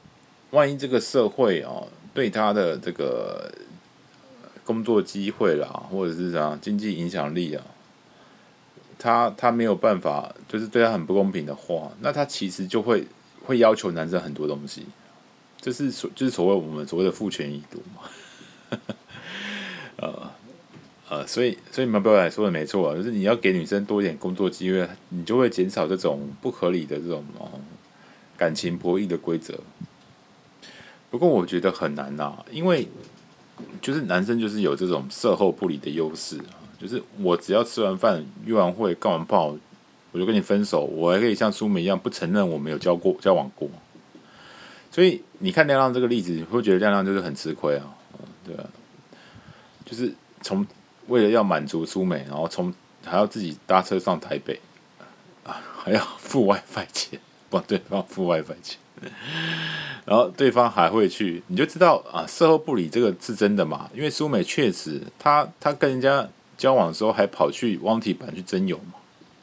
[0.51, 3.49] 万一这个社会啊对她的这个
[4.65, 7.63] 工作机会啦，或者是啥经济影响力啊，
[9.05, 13.05] 他他没有办法，就是对他很不公平的话，那他其实就会
[13.45, 14.83] 会要求男生很多东西。
[15.61, 18.79] 这是所就是所谓我们所谓的父权遗毒嘛，
[19.97, 20.31] 呃
[21.07, 27.51] 呃，所以所以马标来说的没错啊，就是你要给女生多一点工作机会，你就会减少这种不合理的这种哦
[28.35, 29.59] 感情博弈的规则。
[31.11, 32.87] 不过我觉得很难呐、因为
[33.81, 36.39] 就是男生就是有这种色后不理的优势，
[36.79, 39.55] 就是我只要吃完饭约完会干完炮，
[40.11, 43.69] 我就跟你分手，我还可以像苏美一样不承认我没有交过交往过。
[44.91, 47.83] 所以你看亮亮这个例子，你会觉得亮亮就是很吃亏啊，
[48.45, 48.63] 对啊，
[49.85, 50.65] 就是从
[51.07, 54.57] 为了要满足苏美，然后从还要自己搭车上台北，
[55.43, 58.79] 啊，还要付 WiFi 钱，帮对方付 WiFi 钱，
[60.05, 63.89] 然后对方还会去，你就知道啊，事后不理这个是真的嘛？
[63.93, 66.25] 因为苏美确实，他他跟人家
[66.57, 68.93] 交往的时候还跑去汪体版去征友嘛，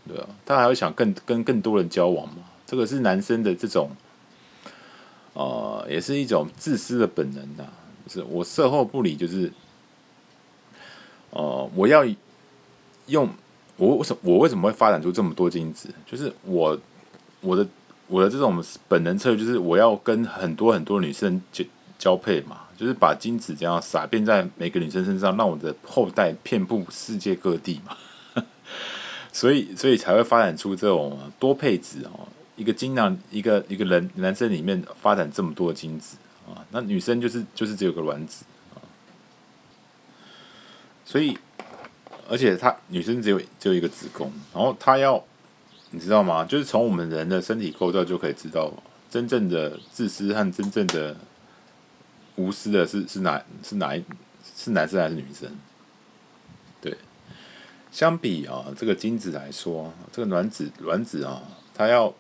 [0.07, 3.90] 对啊，他还会想更跟更多人交往嘛，这个是男生的这种。
[5.35, 7.72] 呃，也是一种自私的本能呐、啊。
[8.05, 9.51] 就是我事后不理，就是，
[11.31, 12.05] 呃，我要
[13.07, 13.27] 用
[13.79, 15.88] 我为什我为什么会发展出这么多精子？
[16.05, 16.79] 就是我
[17.40, 17.66] 我的
[18.09, 21.64] 我的这种本能策略，就是我要跟很多很多女生交
[21.98, 27.97] 交配嘛，就是把精子这样撒遍在每个女生身上，让我的后代遍布世界各地嘛。
[29.33, 32.27] 所以所以才会发展出这种多配子哦。
[32.57, 38.83] 一个精囊，一个一个人男生里面发展这么多精子啊，那女生就是就是只有个卵子啊，
[41.05, 41.38] 所以
[42.29, 45.23] 而且她女生只有只有一个子宫，然后她要
[45.92, 46.45] 你知道吗？
[46.45, 48.73] 就是从我们人的身体构造就可以知道，
[49.09, 51.16] 真正的自私和真正的
[52.37, 54.05] 无私的是是哪是哪一
[54.57, 55.51] 是男生还是女生？
[56.81, 56.97] 对，
[57.90, 61.42] 相比啊这个精子来说，这个卵子卵子啊，
[61.75, 62.14] 它要。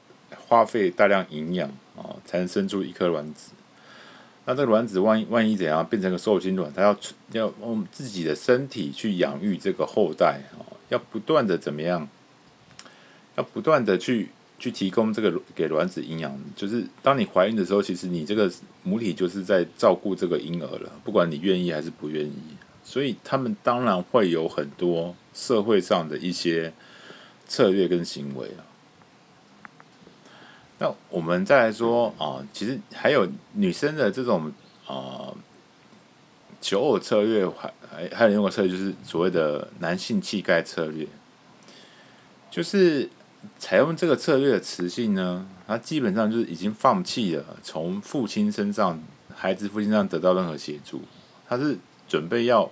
[0.48, 3.50] 花费大量营养啊，才能生出一颗卵子。
[4.46, 6.96] 那这个卵子万一万一怎样变成个受精卵，它要
[7.32, 12.08] 要用自己的身体去养育这个后代啊，要不断的怎么样？
[13.36, 14.30] 要不断的去
[14.62, 16.32] 去提供这个给卵子营养。
[16.54, 18.48] 就是当你怀孕的时候，其实你这个
[18.84, 22.32] 母体就是在照顾这个婴儿了，不管你愿意还是不愿意。
[22.84, 26.72] 所以他们当然会有很多社会上的一些
[27.48, 28.62] 策略跟行为啊。
[30.78, 34.52] 那我们再来说啊，其实还有女生的这种
[34.86, 35.34] 啊
[36.60, 41.06] 求偶策略，还还还有一个策略，就是所谓的男性气概策略，
[42.50, 43.08] 就是
[43.58, 49.02] 采用这个策略的雌性呢，他基本上就是已经放弃了从父亲身上、
[49.34, 51.02] 孩子父亲上得到任何协助，
[51.48, 51.76] 他是
[52.08, 52.70] 准备要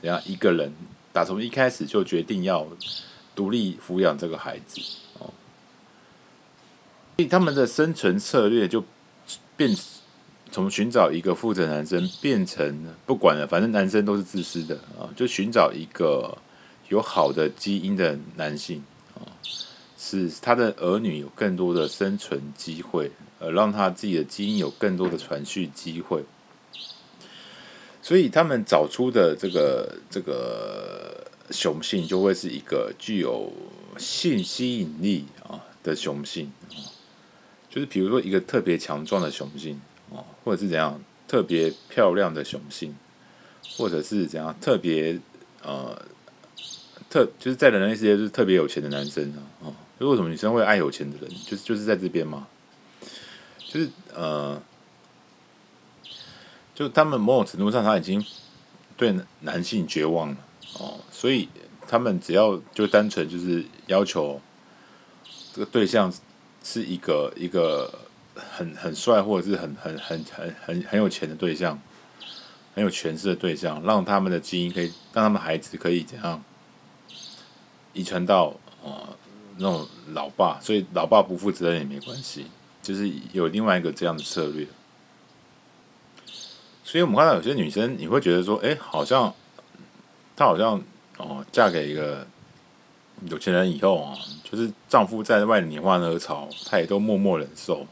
[0.00, 0.72] 怎样一个人，
[1.12, 2.66] 打从一开始就决定要
[3.34, 4.80] 独立抚养这个孩子
[5.18, 5.32] 哦，
[7.16, 8.84] 所以他们的生存策略就
[9.56, 9.74] 变
[10.50, 16.36] 从寻找一个负责男生变成不管了，反正男生都是自私的啊，就寻找一个
[16.88, 18.82] 有好的基因的男性。
[20.08, 20.28] 啊。
[20.28, 26.24] 使他的儿女有更多的生存机会，而让他自己的基因有更多的传续机会。
[28.00, 33.52] 所以他们找出的这个这个雄性，就会是一个具有
[33.98, 36.50] 性吸引力啊的雄性，
[37.68, 39.78] 就是比如说一个特别强壮的雄性
[40.10, 42.96] 啊，或者是怎样特别漂亮的雄性，
[43.76, 45.20] 或者是怎样特别
[45.62, 46.00] 呃
[47.10, 49.30] 特就是在人类世界就是特别有钱的男生
[49.62, 49.68] 啊。
[50.06, 52.46] 果什么女生会爱有钱的人，就是就是在这边嘛，
[53.66, 54.62] 就是呃，
[56.72, 58.24] 就他们某种程度上他已经
[58.96, 60.36] 对男性绝望了
[60.78, 61.48] 哦，所以
[61.88, 64.40] 他们只要就单纯就是要求
[65.52, 66.12] 这个对象
[66.62, 67.92] 是一个一个
[68.34, 71.76] 很很帅或者是很很很很很很有钱的对象，
[72.74, 76.40] 很有权势的对象，让他们的基因可以让他们孩子可以怎样
[77.92, 79.16] 遗传到哦。
[79.58, 82.46] 那种老爸，所以老爸不负责任也没关系，
[82.80, 84.66] 就是有另外一个这样的策略。
[86.84, 89.34] 所以我们看到有些女生，你会觉得说，哎，好像
[90.34, 90.82] 她好像
[91.18, 92.26] 哦，嫁给一个
[93.28, 97.86] 有钱人以后啊，就是丈夫在外拈花惹草，她也都默默忍受。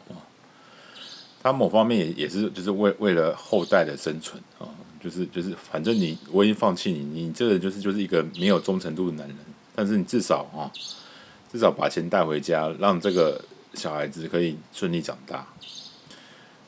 [1.42, 4.66] 她某方面也也是，就是为为了后代的生存啊，
[5.02, 9.37] 就是就是，反正你我已经放弃你，你这个就是就是一个没有忠诚度的男人，
[9.74, 10.72] 但是你至少啊。
[11.52, 13.42] 至少把钱带回家，让这个
[13.74, 15.46] 小孩子可以顺利长大。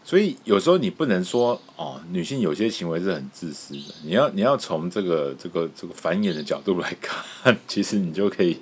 [0.05, 3.95] 所以有时候你不能说哦，女性有些行为是很自私的。
[4.05, 8.59] 你要你要从这个这个这个繁衍的角度来看， 其实你就可以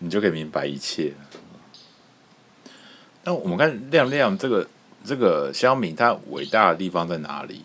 [0.00, 1.14] 你就可以明白一切。
[3.24, 4.68] 那我们看亮亮这个
[5.02, 7.62] 这个乡民，他伟大的地方在哪里？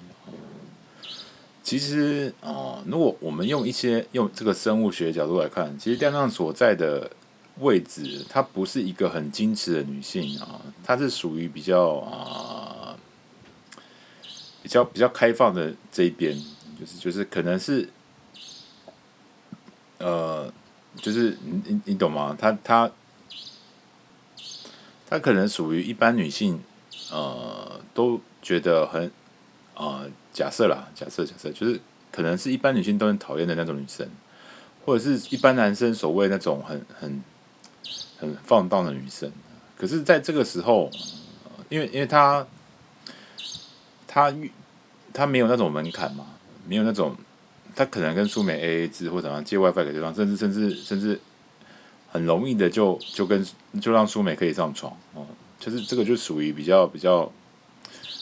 [1.61, 7.11] 其实哦，如果我们用一些用这个生物学角度来看，其实亮亮所在的。
[7.59, 12.97] 位置，她不是一个很矜持的女性啊，她是属于比较啊，
[14.63, 16.35] 比较比较开放的这一边，
[16.79, 17.89] 就是就是可能是，
[19.99, 20.51] 呃，
[20.95, 22.35] 就是你你你懂吗？
[22.39, 22.89] 她她
[25.07, 26.59] 她可能属于一般女性，
[27.11, 29.05] 呃，都觉得很
[29.75, 31.79] 啊、呃，假设啦，假设假设，就是
[32.11, 34.09] 可能是一般女性都很讨厌的那种女生，
[34.85, 37.21] 或者是一般男生所谓那种很很。
[38.21, 39.31] 很放荡的女生，
[39.75, 40.91] 可是在这个时候，
[41.69, 42.45] 因为因为她，
[44.07, 44.31] 她
[45.11, 46.27] 她没有那种门槛嘛，
[46.67, 47.15] 没有那种，
[47.75, 51.19] 她可能跟苏美 A A 制或者怎样借 WiFi 给对方，甚至甚至甚至
[52.11, 53.43] 很容易的就就跟
[53.81, 55.25] 就让苏美可以上床哦，
[55.59, 57.31] 就是这个就属于比较比较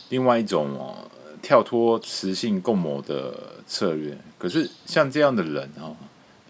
[0.08, 4.18] 另外一种哦，跳脱雌性共谋的策略。
[4.38, 5.92] 可是像这样的人啊。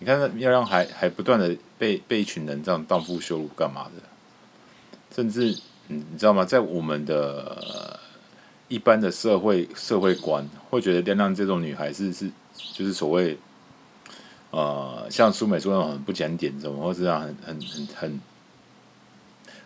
[0.02, 4.02] 你看，要让还还不断的被被一群人这样荡妇羞辱干嘛的？
[5.14, 5.52] 甚至，
[5.90, 6.46] 嗯，你知道吗？
[6.46, 8.00] 在我们的
[8.70, 12.32] 一般的社会社会观，会觉得亮亮这种女孩子是
[12.74, 13.38] 就是所谓，
[14.52, 18.22] 呃，像苏美说那种很不检点，这种或是这样很很很很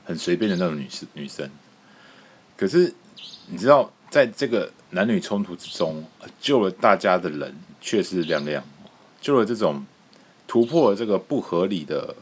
[0.06, 1.48] 很随便的那种女士女生。
[2.58, 2.92] 可是，
[3.46, 6.04] 你知道，在这个男女冲突之中，
[6.42, 8.64] 救了大家的人却是亮亮，
[9.22, 9.86] 救了这种。
[10.48, 12.16] 突破这个不合理的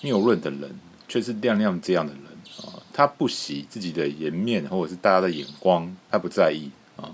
[0.00, 2.22] 谬论的人，却是亮亮这样的人
[2.66, 2.80] 啊！
[2.92, 7.10] 他不惜自己的颜面或者是大家的眼光，他不在意啊！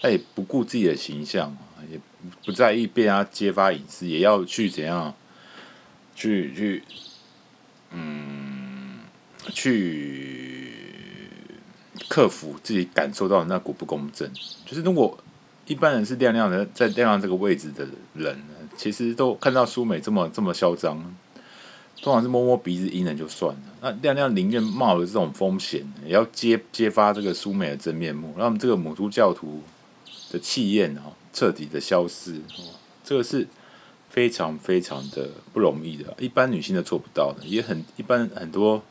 [0.00, 1.56] 他也不顾自己的形象，
[1.90, 1.98] 也
[2.44, 5.14] 不在意被他揭发隐私，也要去怎样
[6.14, 6.82] 去去
[7.90, 9.00] 嗯
[9.52, 10.90] 去
[12.08, 14.30] 克服自己感受到的那股不公正。
[14.64, 15.18] 就是如果
[15.66, 18.38] 一般人是亮亮的，在亮亮这个位置的人。
[18.76, 20.96] 其实都看到苏美这么这么嚣张，
[22.02, 23.62] 通常是摸摸鼻子阴人就算了。
[23.80, 29.62] 那亮亮宁愿冒着这种风险，也要揭揭发这个苏美的真面目，让这个母猪教徒
[30.30, 32.40] 的气焰啊彻底的消失。
[33.02, 33.46] 这个是
[34.10, 38.82] 非常非常的不容易的，一般女性都做不到的，也很一般很多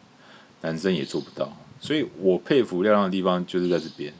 [0.61, 1.55] 男生也做不到。
[1.79, 4.13] 所以我佩服亮亮的地方就是在这边，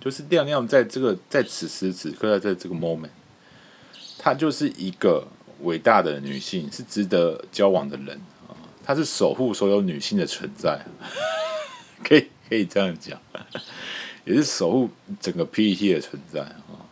[0.00, 3.10] 就是亮亮在这个在此时此刻在这个 moment。
[4.18, 5.26] 她就是一个
[5.62, 8.52] 伟大的女性，是值得交往的人啊！
[8.84, 10.84] 它是守护所有女性的存在，
[12.04, 13.20] 可以可以这样讲，
[14.24, 14.90] 也是守护
[15.20, 16.84] 整个 PTT 的存在啊。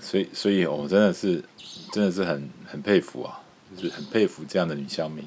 [0.00, 1.42] 所以，所以我真的是
[1.92, 3.40] 真的是很很佩服啊，
[3.76, 5.26] 就是很佩服这样的女乡民。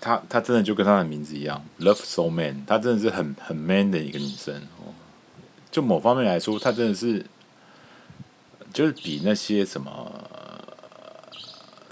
[0.00, 4.92] 她她真的就跟她的名字一样，Love So Man，她真的是很很 man 的一个女生哦。
[5.70, 7.24] 就某方面来说，她真的是
[8.72, 10.12] 就是比那些什么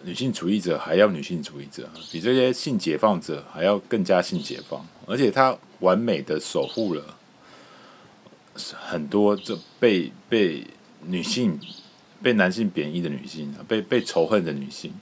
[0.02, 7.16] 女性主义者还要女性主义者，比这些性解放者还要更加性解放，而且她完美的守护了
[8.54, 10.66] 很多这被被。
[11.08, 11.60] 女性
[12.20, 14.92] 被男性贬义的女性，被被仇恨的女性，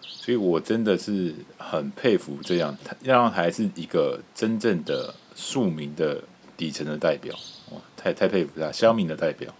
[0.00, 6.22] 所以我真的是很佩服这样，让还是一个真正的庶民的
[6.56, 7.36] 底层的代表，
[7.72, 9.54] 哇，太太佩服他，乡民的代表。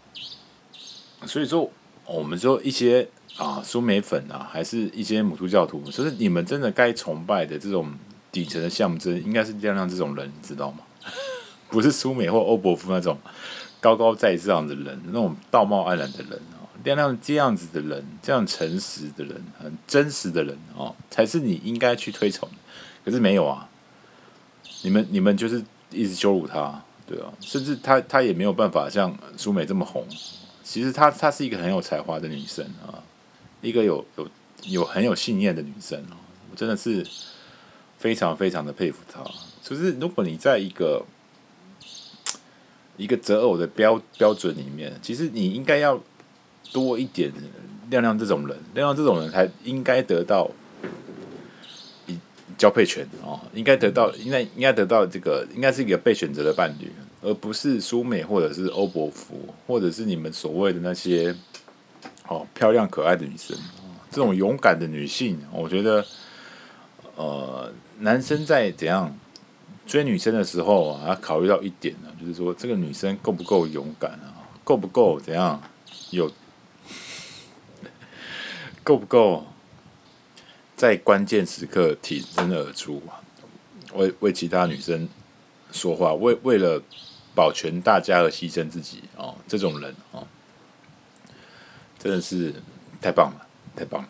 [1.27, 1.71] 所以说，
[2.07, 7.93] 我们说一些啊，苏美粉啊，还是一些母猪教徒，就是你们真的该崇拜的这种
[8.31, 10.79] 底层的象征，应该是亮亮这种人，你知道吗？
[11.71, 13.19] 不是苏美或欧伯夫那种。
[13.81, 22.49] 高高在上的人，那种道貌岸然的人啊，亮亮这样子的人，这样诚实的人，很真实的人哦，才是你应该去推崇。
[23.05, 23.69] 可是没有啊，
[24.81, 30.03] 你们你们就是一直羞辱他，对啊，甚至他他也没有办法像苏美这么红。
[30.65, 33.05] 其实她她是一个很有才华的女生啊，
[33.61, 34.29] 一个有有
[34.65, 36.17] 有很有信念的女生哦，
[36.51, 37.07] 我真的是
[37.99, 39.23] 非常非常的佩服她。
[39.63, 41.05] 就是如果你在一个
[42.97, 46.01] 一个择偶的标标准里面，其实你应该要
[46.73, 47.33] 多一点
[47.91, 50.51] 亮亮这种人，亮亮这种人才应该得到
[52.07, 52.19] 以
[52.57, 56.91] 交配权哦，应该得到，应该应该得到这个，应该是一个被选择的伴侣，
[57.25, 61.35] 而不是苏美或者是欧伯福，或者是你们所谓的那些
[62.29, 63.57] 哦漂亮可爱的女生，
[64.11, 66.05] 这种勇敢的女性，我觉得
[67.17, 69.19] 呃，男生在怎样？
[69.87, 75.63] 追女生的时候啊，要考虑到一点呢，就是说这个女生够不够勇敢啊，够不够怎样
[76.09, 76.31] 有，
[78.83, 79.45] 够不够
[80.75, 83.03] 在关键时刻挺身而出，
[83.93, 85.07] 为为其他女生
[85.71, 86.83] 说话，为为了
[87.35, 90.27] 保全大家而牺牲自己哦，这种人哦，
[91.99, 92.55] 真的是
[93.01, 94.09] 太棒了，太棒了。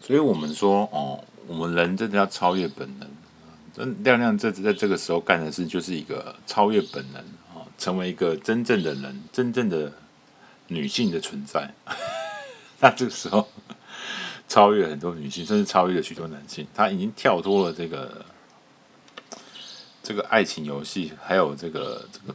[0.00, 3.08] 所以我们说哦，我们人真的要超越本能。
[4.04, 7.22] 亮亮这在这个时候干的事，就是一个超越本能
[7.54, 9.90] 啊，成为一个真正的人，真正的
[10.66, 11.72] 女性的存在。
[12.80, 13.48] 那这个时候
[14.46, 16.66] 超越很多女性，甚至超越了许多男性。
[16.74, 18.22] 他已经跳脱了这个
[20.02, 22.34] 这个爱情游戏，还有这个这个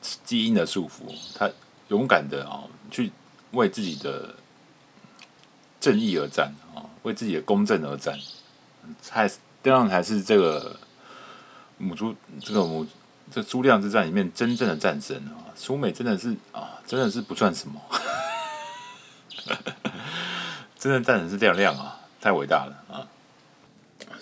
[0.00, 1.14] 基因的束缚。
[1.34, 1.50] 他
[1.88, 3.12] 勇敢的啊，去
[3.52, 4.34] 为自己的
[5.80, 8.18] 正义而战啊，为自己的公正而战，
[9.10, 9.38] 还是。
[9.64, 10.78] 这样才是这个
[11.78, 12.86] 母猪，这个母
[13.32, 15.48] 这猪亮之战里面真正的战神啊！
[15.56, 17.80] 苏美真的是啊，真的是不算什么，
[20.78, 23.08] 真的战神是亮亮啊，太伟大了啊！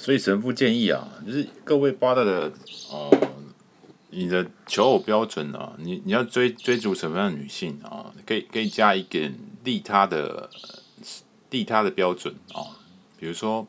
[0.03, 2.53] 所以神父建议啊，就是各位八大的
[2.91, 3.11] 呃，
[4.11, 8.13] 你的求偶标准啊，你你要追追逐什么样的女性啊？
[8.27, 9.33] 可以可以加一点
[9.63, 10.51] 利他的
[11.51, 12.83] 利他的标准啊，
[13.17, 13.69] 比如说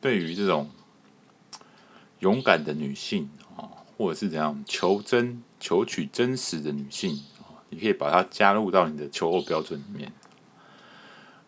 [0.00, 0.70] 对于这种。
[2.20, 10.10] 勇敢的女性啊，或者是怎样求真、求取真实的女性啊，你可以把它加入到你的求偶标准里面。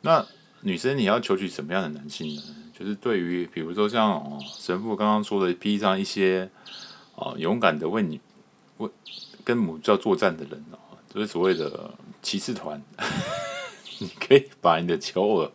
[0.03, 0.27] 那
[0.61, 2.43] 女生你要求取什么样的男性呢？
[2.79, 6.49] 就是对于比如说像哦神父刚刚说的，披上一些
[7.17, 8.21] 啊勇敢的为你
[8.77, 8.89] 为
[9.43, 10.79] 跟母教作战的人啊，
[11.13, 11.91] 就是所谓的
[12.23, 12.81] 骑士团，
[13.99, 15.51] 你可以把你的求偶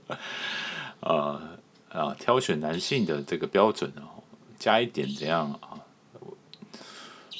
[0.99, 1.57] 啊
[1.89, 4.11] 啊挑选男性的这个标准啊。
[4.59, 5.79] 加一点怎样啊？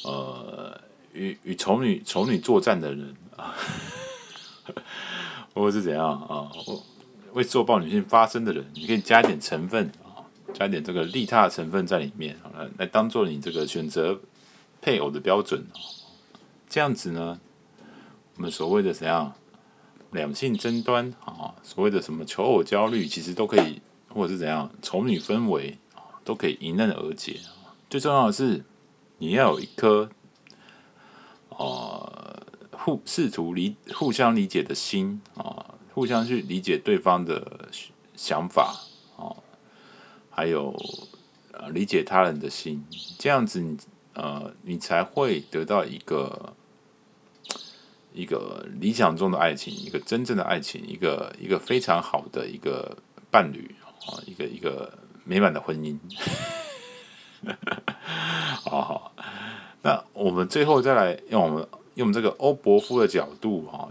[0.03, 0.77] 呃，
[1.13, 3.55] 与与丑女丑女作战的人啊，
[5.55, 6.51] 或者是怎样啊？
[7.33, 14.19] 为受暴女性发声的人，你可以加一点成分啊，加一点这个利他的成分在里面，来来当做你这个选择
[14.81, 15.65] 配偶的标准。
[16.69, 17.39] 这样子呢，
[18.35, 19.33] 我们所谓的怎样
[20.11, 25.77] 两性争端啊，所谓的什么求偶焦虑，其实都可以，或者是怎样丑女氛围。
[26.25, 27.41] 都可以迎刃而解。
[27.89, 28.63] 最重要的是，
[29.17, 30.09] 你要有一颗，
[31.49, 37.69] 呃，互试图理互相理解的心啊、互相去理解对方的
[38.15, 38.75] 想法
[39.15, 39.29] 啊、
[40.29, 40.75] 还有
[41.51, 42.83] 呃理解他人的心，
[43.19, 43.77] 这样子你
[44.13, 46.53] 呃你才会得到一个
[48.11, 52.97] 一个理想中的爱情，一个真正的爱情，一个一个非常好的一个
[53.29, 53.75] 伴侣
[54.07, 54.91] 啊，一个一个
[55.23, 55.97] 美满的婚姻。
[58.63, 59.13] 好 好，
[59.81, 63.89] 那我们最后再来用我们用这个欧伯夫的角度哈，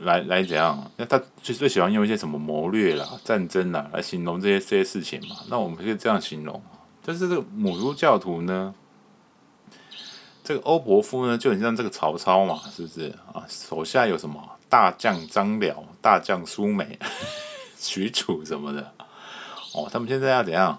[0.00, 0.90] 来来怎样？
[0.96, 5.36] 那他最最喜欢用一些什么谋略啦、战争啦来形容这些这些事情嘛？
[5.48, 6.62] 那我们可以这样形容，
[7.04, 8.74] 但是这个母猪教徒呢，
[10.42, 13.44] 这个欧伯夫呢，就很像这个曹操嘛，是不是啊？
[13.48, 16.98] 手下有什么大将张辽、大将苏美、
[17.78, 18.92] 许褚什么的
[19.74, 20.78] 哦，他们现在要怎样？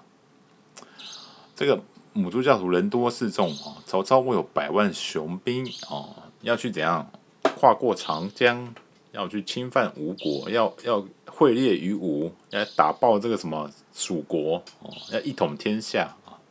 [1.56, 1.82] 这个。
[2.16, 3.82] 母猪教徒人多势众啊！
[3.88, 7.10] 曹操会有百万雄兵哦，要去怎样
[7.58, 8.72] 跨过长江，
[9.14, 16.42] 要去侵犯吴国，要要会猎于吴，要打爆这个什么蜀国哦，要一统天下啊！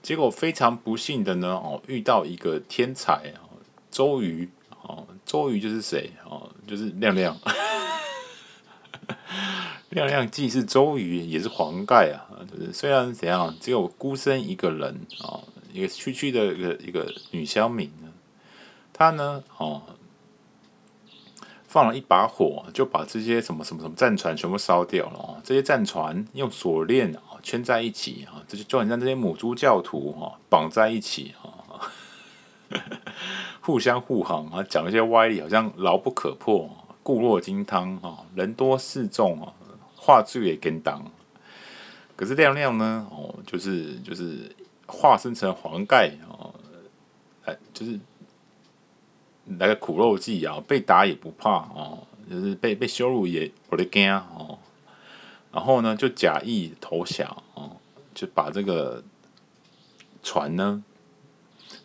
[0.00, 3.34] 结果非常不幸的呢哦，遇到一个天才
[3.90, 4.48] 周瑜
[4.82, 6.48] 哦，周瑜就是谁哦？
[6.66, 7.36] 就是亮亮。
[9.90, 12.24] 亮亮既是周瑜，也是黄盖啊！
[12.50, 15.40] 就是虽然怎样，只有孤身一个人啊，
[15.72, 18.10] 一个区区的一个一个女乡民呢，
[18.92, 19.82] 他呢哦，
[21.72, 25.40] 放了一把火，就把这些什么什么什么战船全部烧掉了哦。
[25.42, 31.80] 这些战船用锁链啊圈在一起啊，这就就很像这些母猪教徒哈绑在一起啊，
[33.62, 36.68] 互相护航啊，讲一些歪理，好像牢不可破，
[37.02, 39.50] 固若金汤啊，人多势众啊。
[40.04, 41.00] 话剧也跟当，
[42.16, 43.06] 可是亮亮呢？
[43.12, 44.50] 哦，就是就是
[44.84, 46.52] 化身成黄盖哦，
[47.44, 47.96] 哎，就是
[49.58, 54.58] 来个苦肉计啊，被打也不怕哦，就是被被羞辱也不得惊哦。
[55.52, 57.76] 然后呢，就假意投降哦，
[58.14, 59.02] 就把这个
[60.22, 60.82] 船呢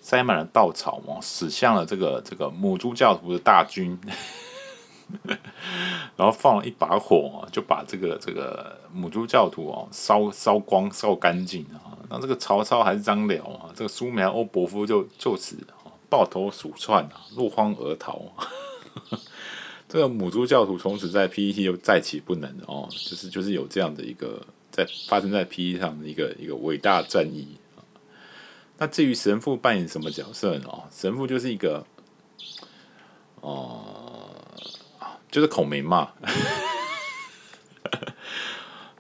[0.02, 4.00] 塞满了稻草哦，驶向了这个这个母猪教徒的大军。
[6.18, 11.96] 然后放了一把火，就把这个这个母猪教徒哦烧烧光烧干净啊！
[12.10, 15.56] 那这个曹操还是张辽啊，这个苏苗欧伯夫就就此
[16.10, 18.22] 抱头鼠窜啊，落荒而逃。
[19.90, 27.58] 这个母猪教徒从此在 PTT 又再起不能哦，就是就是有这样的一个在发生在 PTT 上的一个一个伟大战役。
[28.78, 30.70] 那至于神父扮演什么角色呢？
[30.92, 31.86] 神父就是一个
[33.42, 33.94] 哦。
[35.30, 36.14] 就是孔明嘛，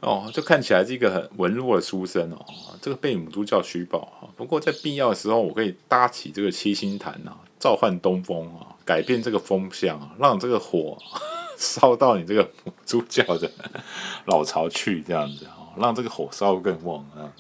[0.01, 2.45] 哦，就看起来是一个很文弱的书生哦。
[2.81, 10.97] 这个被母猪教虚报，不过在必要的时候，我可以搭起这个七星坛啊，召唤东风啊，改变这个风向啊，让这个火
[11.57, 13.51] 烧到你这个母猪教的
[14.25, 17.33] 老巢去，这样子啊，让这个火烧更旺啊，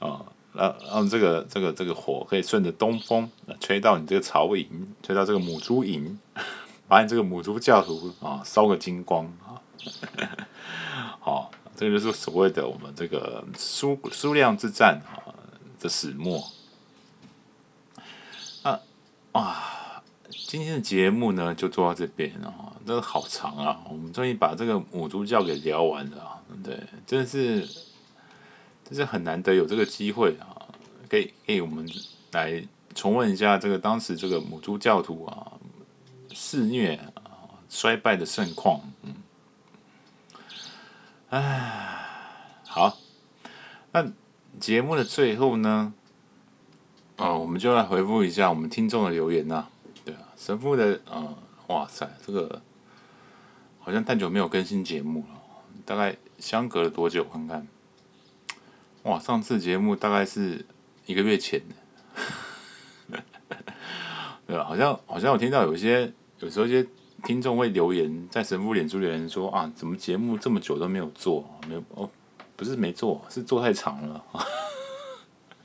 [0.00, 6.18] 啊，让让这个这个这个火可以顺着东风吹到你这个巢营，吹到这个母猪营。
[6.86, 9.56] 把你这个母猪教徒啊烧个精光啊！
[11.20, 15.34] 好，这个就是所谓的我们这个苏苏量之战啊
[15.80, 16.44] 的始末。
[18.62, 18.80] 啊
[19.32, 20.02] 啊，
[20.46, 23.80] 今天的节目呢就做到这边啊，这个好长啊！
[23.88, 27.66] 我们终于把这个母猪教给聊完了，对，真的是，
[28.84, 30.68] 真是很难得有这个机会啊，
[31.08, 31.88] 可以给我们
[32.32, 35.52] 来重温一下这个当时这个母猪教徒啊。
[36.36, 39.14] 肆虐啊，衰败的盛况，嗯，
[41.36, 42.96] 唉，好，
[43.90, 44.08] 那
[44.60, 45.92] 节目的最后呢，
[47.16, 49.66] 哦，我们就来回复一下我们听众的留言呐，
[50.04, 52.62] 对啊，神父的，呃，哇塞，这个
[53.80, 55.40] 好像太久没有更新节目了，
[55.84, 57.24] 大概相隔了多久？
[57.24, 57.66] 看看，
[59.02, 60.64] 哇，上次节目大概是
[61.04, 61.60] 一个月前
[63.10, 63.18] 的，
[64.46, 64.62] 对吧？
[64.62, 66.12] 好像好像我听到有一些。
[66.40, 66.86] 有时候一些
[67.24, 71.48] 听众会留言在神父脸书留言说啊，怎么节目这么久都没有做？
[71.66, 72.08] 没有哦，
[72.54, 74.24] 不是没做，是做太长了。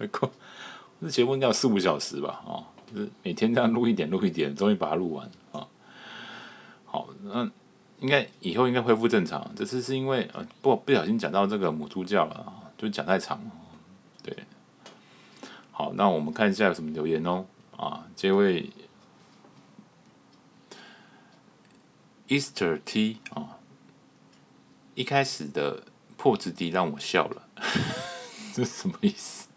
[0.09, 0.31] 够，
[1.01, 2.41] 这节目应该有四五小时吧？
[2.47, 5.67] 啊，就是每天这样录一点录一点，终于把它录完啊。
[6.85, 7.49] 好，那
[7.99, 9.51] 应该以后应该恢复正常。
[9.53, 13.51] 这次是因为呃不不小心讲到这个母猪叫了，就讲太长了。
[14.23, 14.33] 对，
[15.71, 17.45] 好，那我们看一下有什么留言哦。
[17.75, 18.69] 啊，这位。
[22.29, 23.57] Easter T 啊，
[24.93, 25.83] 一开始的
[26.15, 27.41] 破直笛让我笑了，
[28.53, 29.47] 这是什么意思？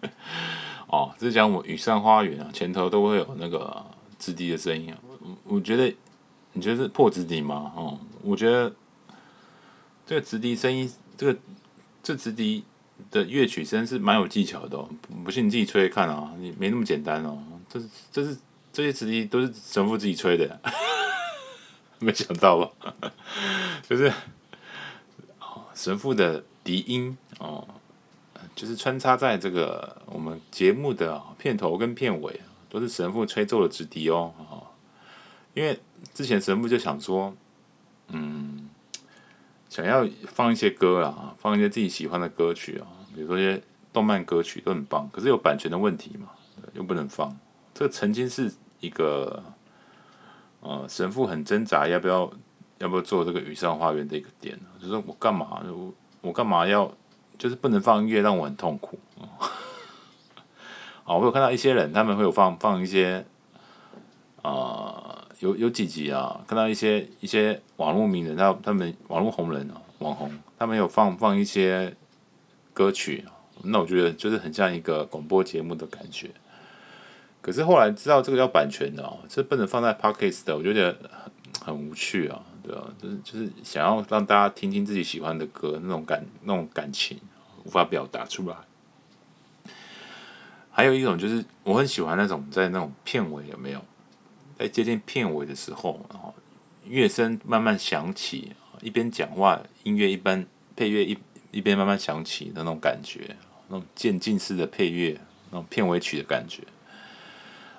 [0.88, 3.84] 哦，这是讲我雨伞花园啊，前头都会有那个
[4.18, 4.98] 直笛的声音啊。
[5.44, 5.94] 我觉得，
[6.54, 7.72] 你觉得是破直笛吗？
[7.76, 8.74] 哦，我觉得
[10.06, 11.38] 这个直笛声音，这个
[12.02, 12.64] 这直笛
[13.10, 14.88] 的乐曲声是蛮有技巧的哦。
[15.22, 17.38] 不信你自己吹看啊，你没那么简单哦。
[17.68, 18.38] 这是这是
[18.72, 20.58] 这些直笛都是神父自己吹的。
[22.00, 22.70] 没想到吧？
[23.88, 24.12] 就是
[25.74, 27.66] 神父的笛音哦，
[28.54, 34.32] 就是穿插在这个我们节目的片头跟片尾，都是神父吹奏的直笛哦。
[35.54, 35.80] 因为
[36.14, 37.34] 之前神父就想说，
[38.08, 38.68] 嗯，
[39.68, 43.60] 想要放一些歌啊，放一些自己喜欢的歌曲啊，比如说一些
[43.92, 46.28] 动漫歌曲都很棒，可是有版权的问题嘛，
[46.74, 47.36] 又不能放。
[47.74, 49.42] 这曾经是一个，
[50.60, 52.30] 呃，神父很挣扎要不要
[52.78, 56.92] 要不要做这个雨上花园的一个点，就是我干嘛我我干嘛要
[57.38, 61.16] 就是不能放音乐让我很痛苦啊。
[61.16, 63.24] 我有看到一些人他们会有放放一些，
[64.42, 71.96] 啊、有有几集啊，看到一些一些网络名人，他他们网络红人啊，网红，他们有放放一些
[72.74, 73.24] 歌曲，
[73.62, 76.30] 那我觉得就是很像一个广播节目的感觉。
[77.40, 80.96] 可是后来知道这个叫版权的哦，这不能放在 Podcast 的，我觉得
[81.60, 87.18] 很很无趣啊，对啊，就是就是想要让大家听听自己喜欢的歌，那种感那种感情
[87.64, 88.56] 无法表达出来。
[90.70, 93.84] 还有一种就是我很喜欢那种在那种片尾有没有，
[94.58, 96.34] 在接近片尾的时候，然后
[96.84, 101.18] 乐声慢慢响起，一边讲话，音乐一般配乐一
[101.50, 103.36] 一边慢慢响起的那种感觉，
[103.68, 105.18] 那种渐进式的配乐，
[105.50, 106.62] 那种片尾曲的感觉。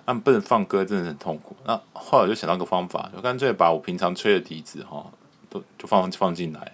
[0.10, 1.56] 他们不能放歌，真的很痛苦。
[1.66, 5.06] 那后来我就想到个方法，就干脆把我平常吹的笛子哈，
[5.52, 6.72] 都就放放进来。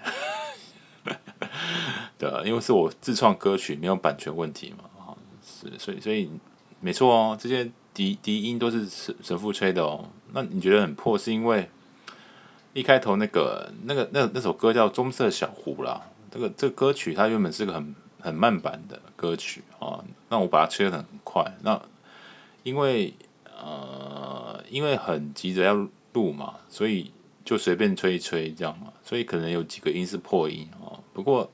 [2.17, 4.85] 对，因为是我自创歌曲，没有版权问题嘛。
[4.97, 5.11] 啊，
[5.45, 6.31] 是，所以所以
[6.79, 10.05] 没错哦，这些笛笛音都是神神父吹的哦。
[10.31, 11.69] 那你觉得很破，是因为
[12.71, 16.01] 一开头那个那个那那首歌叫《棕色小湖》啦。
[16.31, 21.77] 这个这个歌曲它原本是个很很慢板的歌曲啊，那我把它吹得很快，那
[22.65, 23.13] 因为。
[23.57, 25.73] 呃，因为很急着要
[26.11, 27.09] 录嘛，所以
[27.45, 30.99] 就随便吹一吹这样嘛，所以可能有几个音是破音哦。
[31.13, 31.49] 不过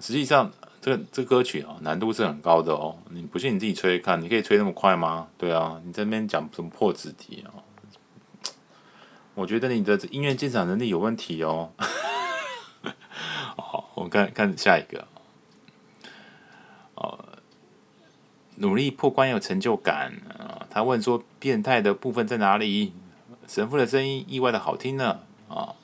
[0.00, 0.50] 实际上，
[0.80, 2.96] 这个这歌曲啊，难度是很高的哦。
[3.10, 5.28] 你不信你自己吹看，你可以吹那么快吗？
[5.36, 7.52] 对啊，你这边讲什么破子笛啊？
[9.34, 11.70] 我觉得你的音乐鉴赏能力有问题哦。
[13.54, 15.06] 好，我们看看下一个。
[18.58, 20.66] 努力破关有成就感啊！
[20.70, 22.92] 他问说：“变态的部分在哪里？”
[23.48, 25.74] 神父的声音意外的好听呢啊！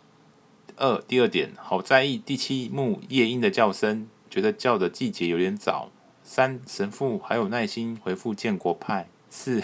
[0.76, 5.90] 二第二点，好在意第七幕夜莺的叫声，觉得叫的季节有点早。
[6.22, 9.08] 三神父还有耐心回复建国派。
[9.30, 9.62] 四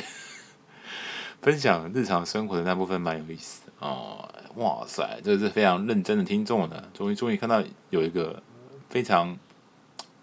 [1.42, 4.28] 分享日常生活的那部分蛮有意思哦。
[4.56, 8.42] 哇塞，这是非常认真的听众呢，终于终于看到有一个
[8.88, 9.38] 非常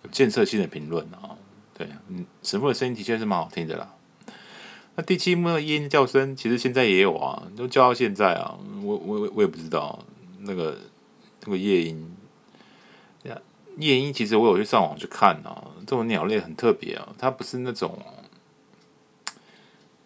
[0.04, 1.38] 有建设性的评论啊！
[1.78, 3.94] 对，嗯，神父的声音的确是蛮好听的啦。
[4.96, 8.58] 那第七幕的夜莺叫声，其实现在也有啊，都叫到现在啊。
[8.82, 10.00] 我我我也不知道
[10.40, 10.76] 那个
[11.44, 12.18] 那个夜莺，
[13.78, 18.00] 夜莺其实我有去上网去看啊，这种鸟类很特别啊，它不是那种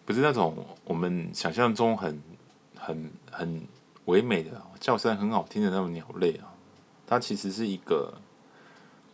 [0.04, 0.54] 不是那种
[0.84, 2.22] 我们想象中很
[2.76, 3.62] 很很
[4.04, 6.52] 唯美的叫声很好听的那种鸟类啊，
[7.06, 8.12] 它其实是一个。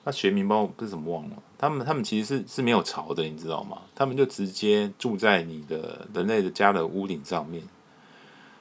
[0.05, 1.43] 它学名包不是怎么忘了？
[1.59, 3.83] 他们他们其实是是没有巢的，你知道吗？
[3.95, 7.63] 他们就直接住在你的人类的家的屋顶上面。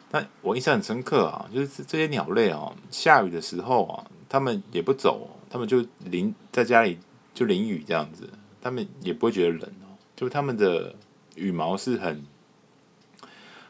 [0.09, 6.97] 但我印象很深刻啊，就是这些鸟类啊，下雨的时候啊，他们也不走，他们就淋在家里
[7.35, 8.27] 就淋雨这样子，
[8.61, 9.93] 他们也不会觉得冷哦。
[10.15, 10.95] 就他们的
[11.35, 12.25] 羽毛是很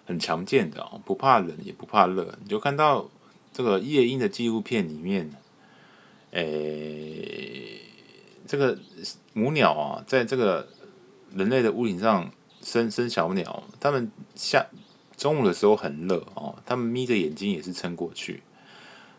[0.05, 2.38] 很强健的哦，不怕冷也不怕热。
[2.41, 3.09] 你就看到
[3.51, 5.30] 这个夜莺的纪录片里面。
[6.32, 7.80] 诶、
[8.47, 8.77] 这个
[9.33, 10.67] 母鸟啊，在这个
[11.35, 12.31] 人类的屋顶上
[12.61, 14.65] 生生小鸟，它们下
[15.15, 18.41] 中午的时候很热哦，它们眯着眼睛也是撑过去，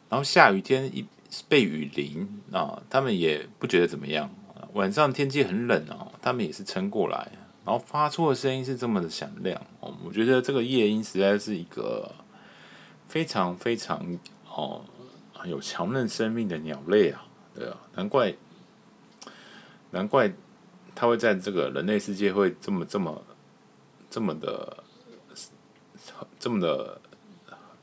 [0.08, 1.06] 然后下雨天一
[1.46, 4.30] 被雨淋啊，它们也不觉得怎么样。
[4.72, 7.30] 晚上天气很冷哦，它们也是撑过来，
[7.64, 9.94] 然后发出的声音是这么的响亮哦。
[10.04, 12.10] 我觉得这个夜莺实在是一个
[13.06, 14.18] 非常非常
[14.52, 14.82] 哦。
[15.44, 17.24] 有强韧生命的鸟类啊，
[17.54, 18.34] 对啊，难怪，
[19.90, 20.32] 难怪
[20.94, 23.24] 他会在这个人类世界会这么这么
[24.10, 24.84] 这么的
[26.38, 27.00] 这么的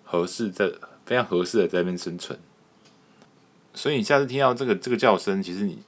[0.03, 0.71] 合适，在
[1.05, 2.37] 非常合适的在那边生存。
[3.73, 5.79] 所以你下次听到这个这个叫声，其实你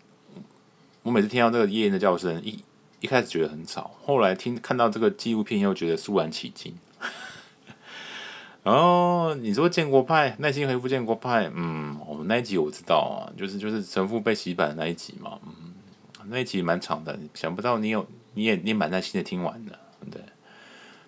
[1.03, 2.63] 我每次听到这个夜莺的叫声，一
[2.99, 6.75] 一开始觉得很吵，后来听看到这个纪录片又觉得肃然起敬。
[8.63, 15.66] 哦，你说建国派耐心回复建国派，嗯，我们那一集我知道啊，就是就是神父被洗版的那一集嘛，嗯，
[16.29, 19.79] 那一集蛮长的，想不到你有你也你也蛮耐心的听完的，
[20.11, 20.21] 对，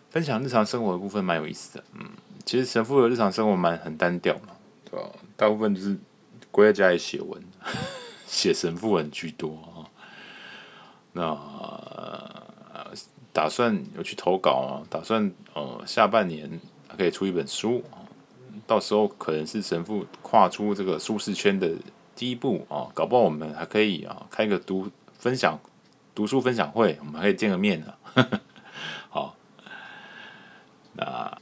[0.09, 2.05] 分享日常生活的部分蛮有意思的，嗯，
[2.45, 4.55] 其实神父的日常生活蛮很单调嘛，
[4.89, 5.09] 对吧？
[5.35, 5.97] 大部分就是
[6.51, 7.41] 归在家里写文，
[8.27, 9.85] 写神父文居多啊。
[11.11, 11.35] 那、
[13.33, 16.59] 打算有去投稿啊，打算呃下半年
[16.97, 17.83] 可以出一本书，
[18.65, 21.71] 到时候可能是神父跨出这个舒适圈的
[22.15, 24.89] 第一步啊，搞不好我们还可以啊开个读
[25.19, 25.59] 分享
[26.15, 27.93] 读书分享会，我们还可以见个面呢。
[29.09, 29.35] 好，
[30.93, 31.37] 那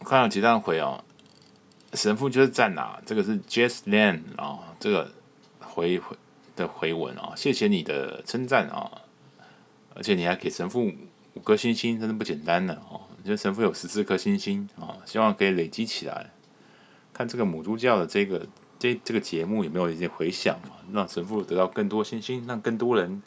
[0.00, 1.02] 看到几段回哦。
[1.94, 3.00] 神父就是在哪？
[3.06, 5.10] 这个是 Jess Land 啊，这个
[5.60, 6.16] 回回
[6.54, 8.90] 的回文啊，谢谢你的称赞啊，
[9.94, 10.92] 而且你还给神父
[11.34, 13.00] 五颗星星，真的不简单呢哦。
[13.16, 16.30] 你觉得神父有十四颗星星啊，希望可以累积起来，
[17.12, 18.46] 看这个母猪教的这个
[18.84, 23.22] 这这个节目有没有一些回响嘛，让神父得到更多信心，让更多人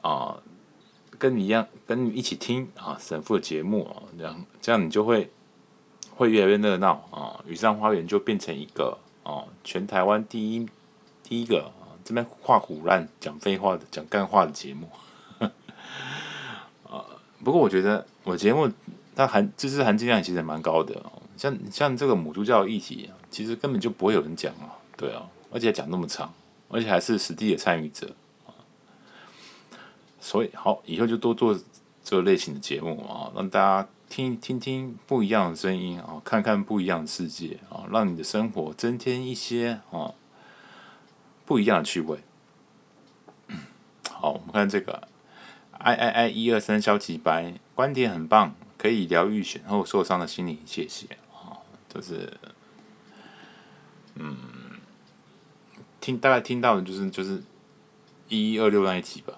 [0.00, 0.40] 啊
[1.18, 5.30] 跟你一样跟你一起听啊神父的节目啊，这样这样你就会。
[6.16, 7.38] 会越来越热闹啊！
[7.46, 10.68] 雨山花园就变成一个啊，全台湾第一
[11.22, 14.90] 第一个啊，这边画虎烂讲废话的讲干话的节目
[16.82, 17.06] 啊。
[17.44, 18.68] 不过我觉得我节目
[19.14, 21.00] 它含知识含金量其实蛮高的。
[21.36, 26.32] 像像这个母猪教议题，其实根本就不会有人讲啊，对啊，而且讲那么长，
[26.68, 28.10] 而且还是实地的参与者。
[30.20, 31.58] 所以好，以后就多做
[32.02, 33.88] 这类型的节目啊，让大家。
[34.10, 40.14] 听听听不一样的声音啊，看看不一样的世界啊，让你的生活增添一些啊
[41.44, 42.20] 不一样的趣味。
[44.10, 45.06] 好，我们看这个
[45.72, 52.32] ，i i i 一二三消极白，观点很棒，可以疗愈选后受伤的心灵，谢谢啊，就是
[54.18, 54.36] 嗯，
[56.00, 57.40] 听大概听到的就是就是
[58.28, 59.34] 一一二六那一集吧，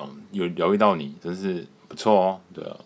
[0.00, 2.76] 嗯，有疗愈到你，真是不错哦，对啊。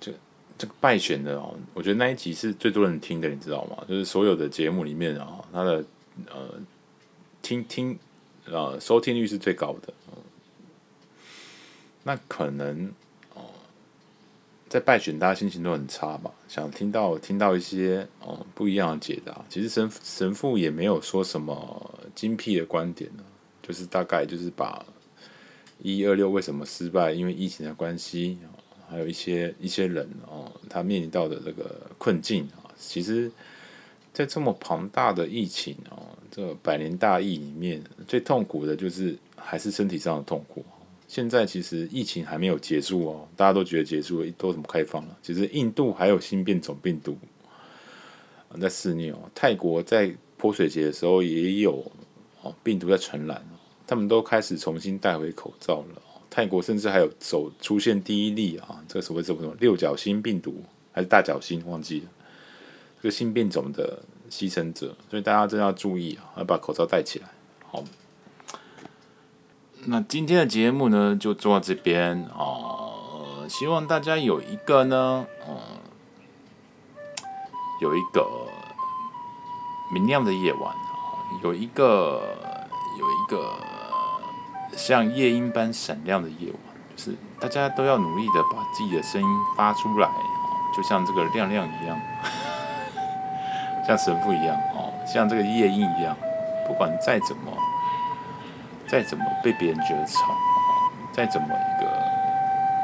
[0.00, 0.12] 这
[0.58, 3.84] 这个败选的哦，我觉得那一集是最多人听的，你知道吗？
[3.88, 5.84] 就是所有的节目里面啊，它的
[6.26, 6.60] 呃
[7.40, 7.98] 听听
[8.46, 9.92] 呃收听率是最高的。
[12.04, 12.92] 那可能，
[14.72, 16.30] 在败选，大家心情都很差吧？
[16.48, 19.44] 想听到听到一些哦不一样的解答。
[19.50, 23.22] 其实神神父也没有说什么精辟的观点呢，
[23.60, 24.82] 就是大概就是把
[25.82, 28.38] 一二六为什么失败，因为疫情的关系。
[28.88, 33.30] 还有一些一些人哦，他面临到的这个困境啊，其实，
[34.10, 40.64] 在这么庞大的疫情哦，这百年大疫里面，最痛苦的就是还是身体上的痛苦。
[41.12, 45.18] 现在其实疫情还没有结束哦，大家都觉得结束了，都怎么开放了？
[45.20, 47.18] 其实印度还有新变种病毒
[48.58, 51.84] 在肆虐哦，泰国在泼水节的时候也有
[52.40, 53.46] 哦病毒在传染，
[53.86, 56.00] 他们都开始重新戴回口罩了。
[56.30, 62.06] 泰国甚至还有首出现第一例啊，这个所谓什么什么六角星病毒还是大角星忘记了，
[63.02, 67.28] 这个新变种的牺牲者，所以大家真的要注意啊，要把口罩戴起来。
[67.66, 67.84] 好，
[69.86, 75.56] 那今天的节目呢就做到这边啊，希望大家有一个呢，嗯，
[77.80, 78.24] 有一个
[79.92, 82.36] 明亮的夜晚啊，有一个
[82.98, 83.52] 有一个。
[84.74, 86.58] 像夜莺般闪亮的夜晚，
[86.96, 90.08] 就是大家都要努力的把自己的声音发出来，
[90.74, 92.00] 就像这个亮亮一样，
[93.86, 96.16] 像神父一样哦，像这个夜莺一样，
[96.66, 97.52] 不管再怎么，
[98.92, 100.36] 再怎么被别人觉得吵，
[101.12, 101.90] 再怎么一个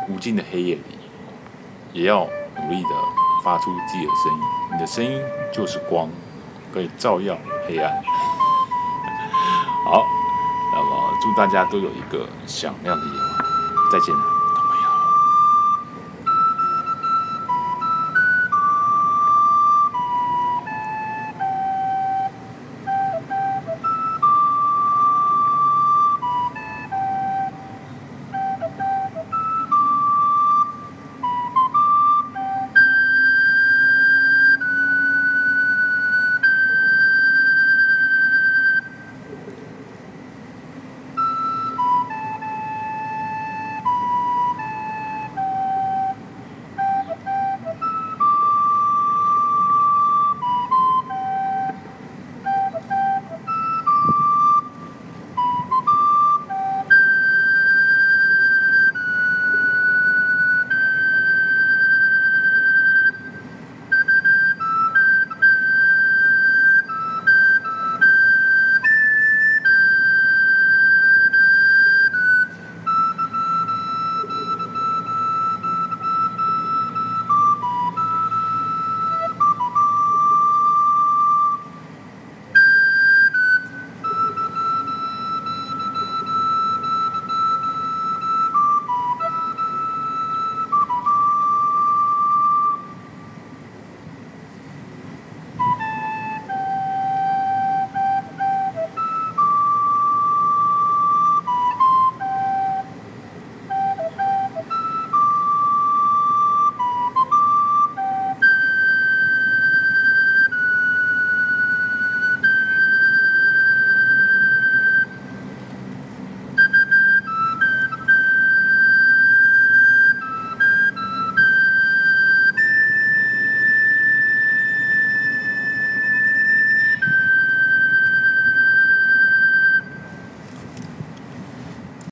[0.08, 0.98] 无尽的黑夜里，
[1.92, 2.88] 也要努力的
[3.44, 4.40] 发出自己的声音。
[4.72, 6.08] 你的声音就是光，
[6.72, 7.36] 可以照耀
[7.66, 7.92] 黑暗。
[9.84, 10.02] 好。
[10.70, 13.28] 那么祝大家都有一个响亮的夜晚，
[13.92, 14.14] 再见。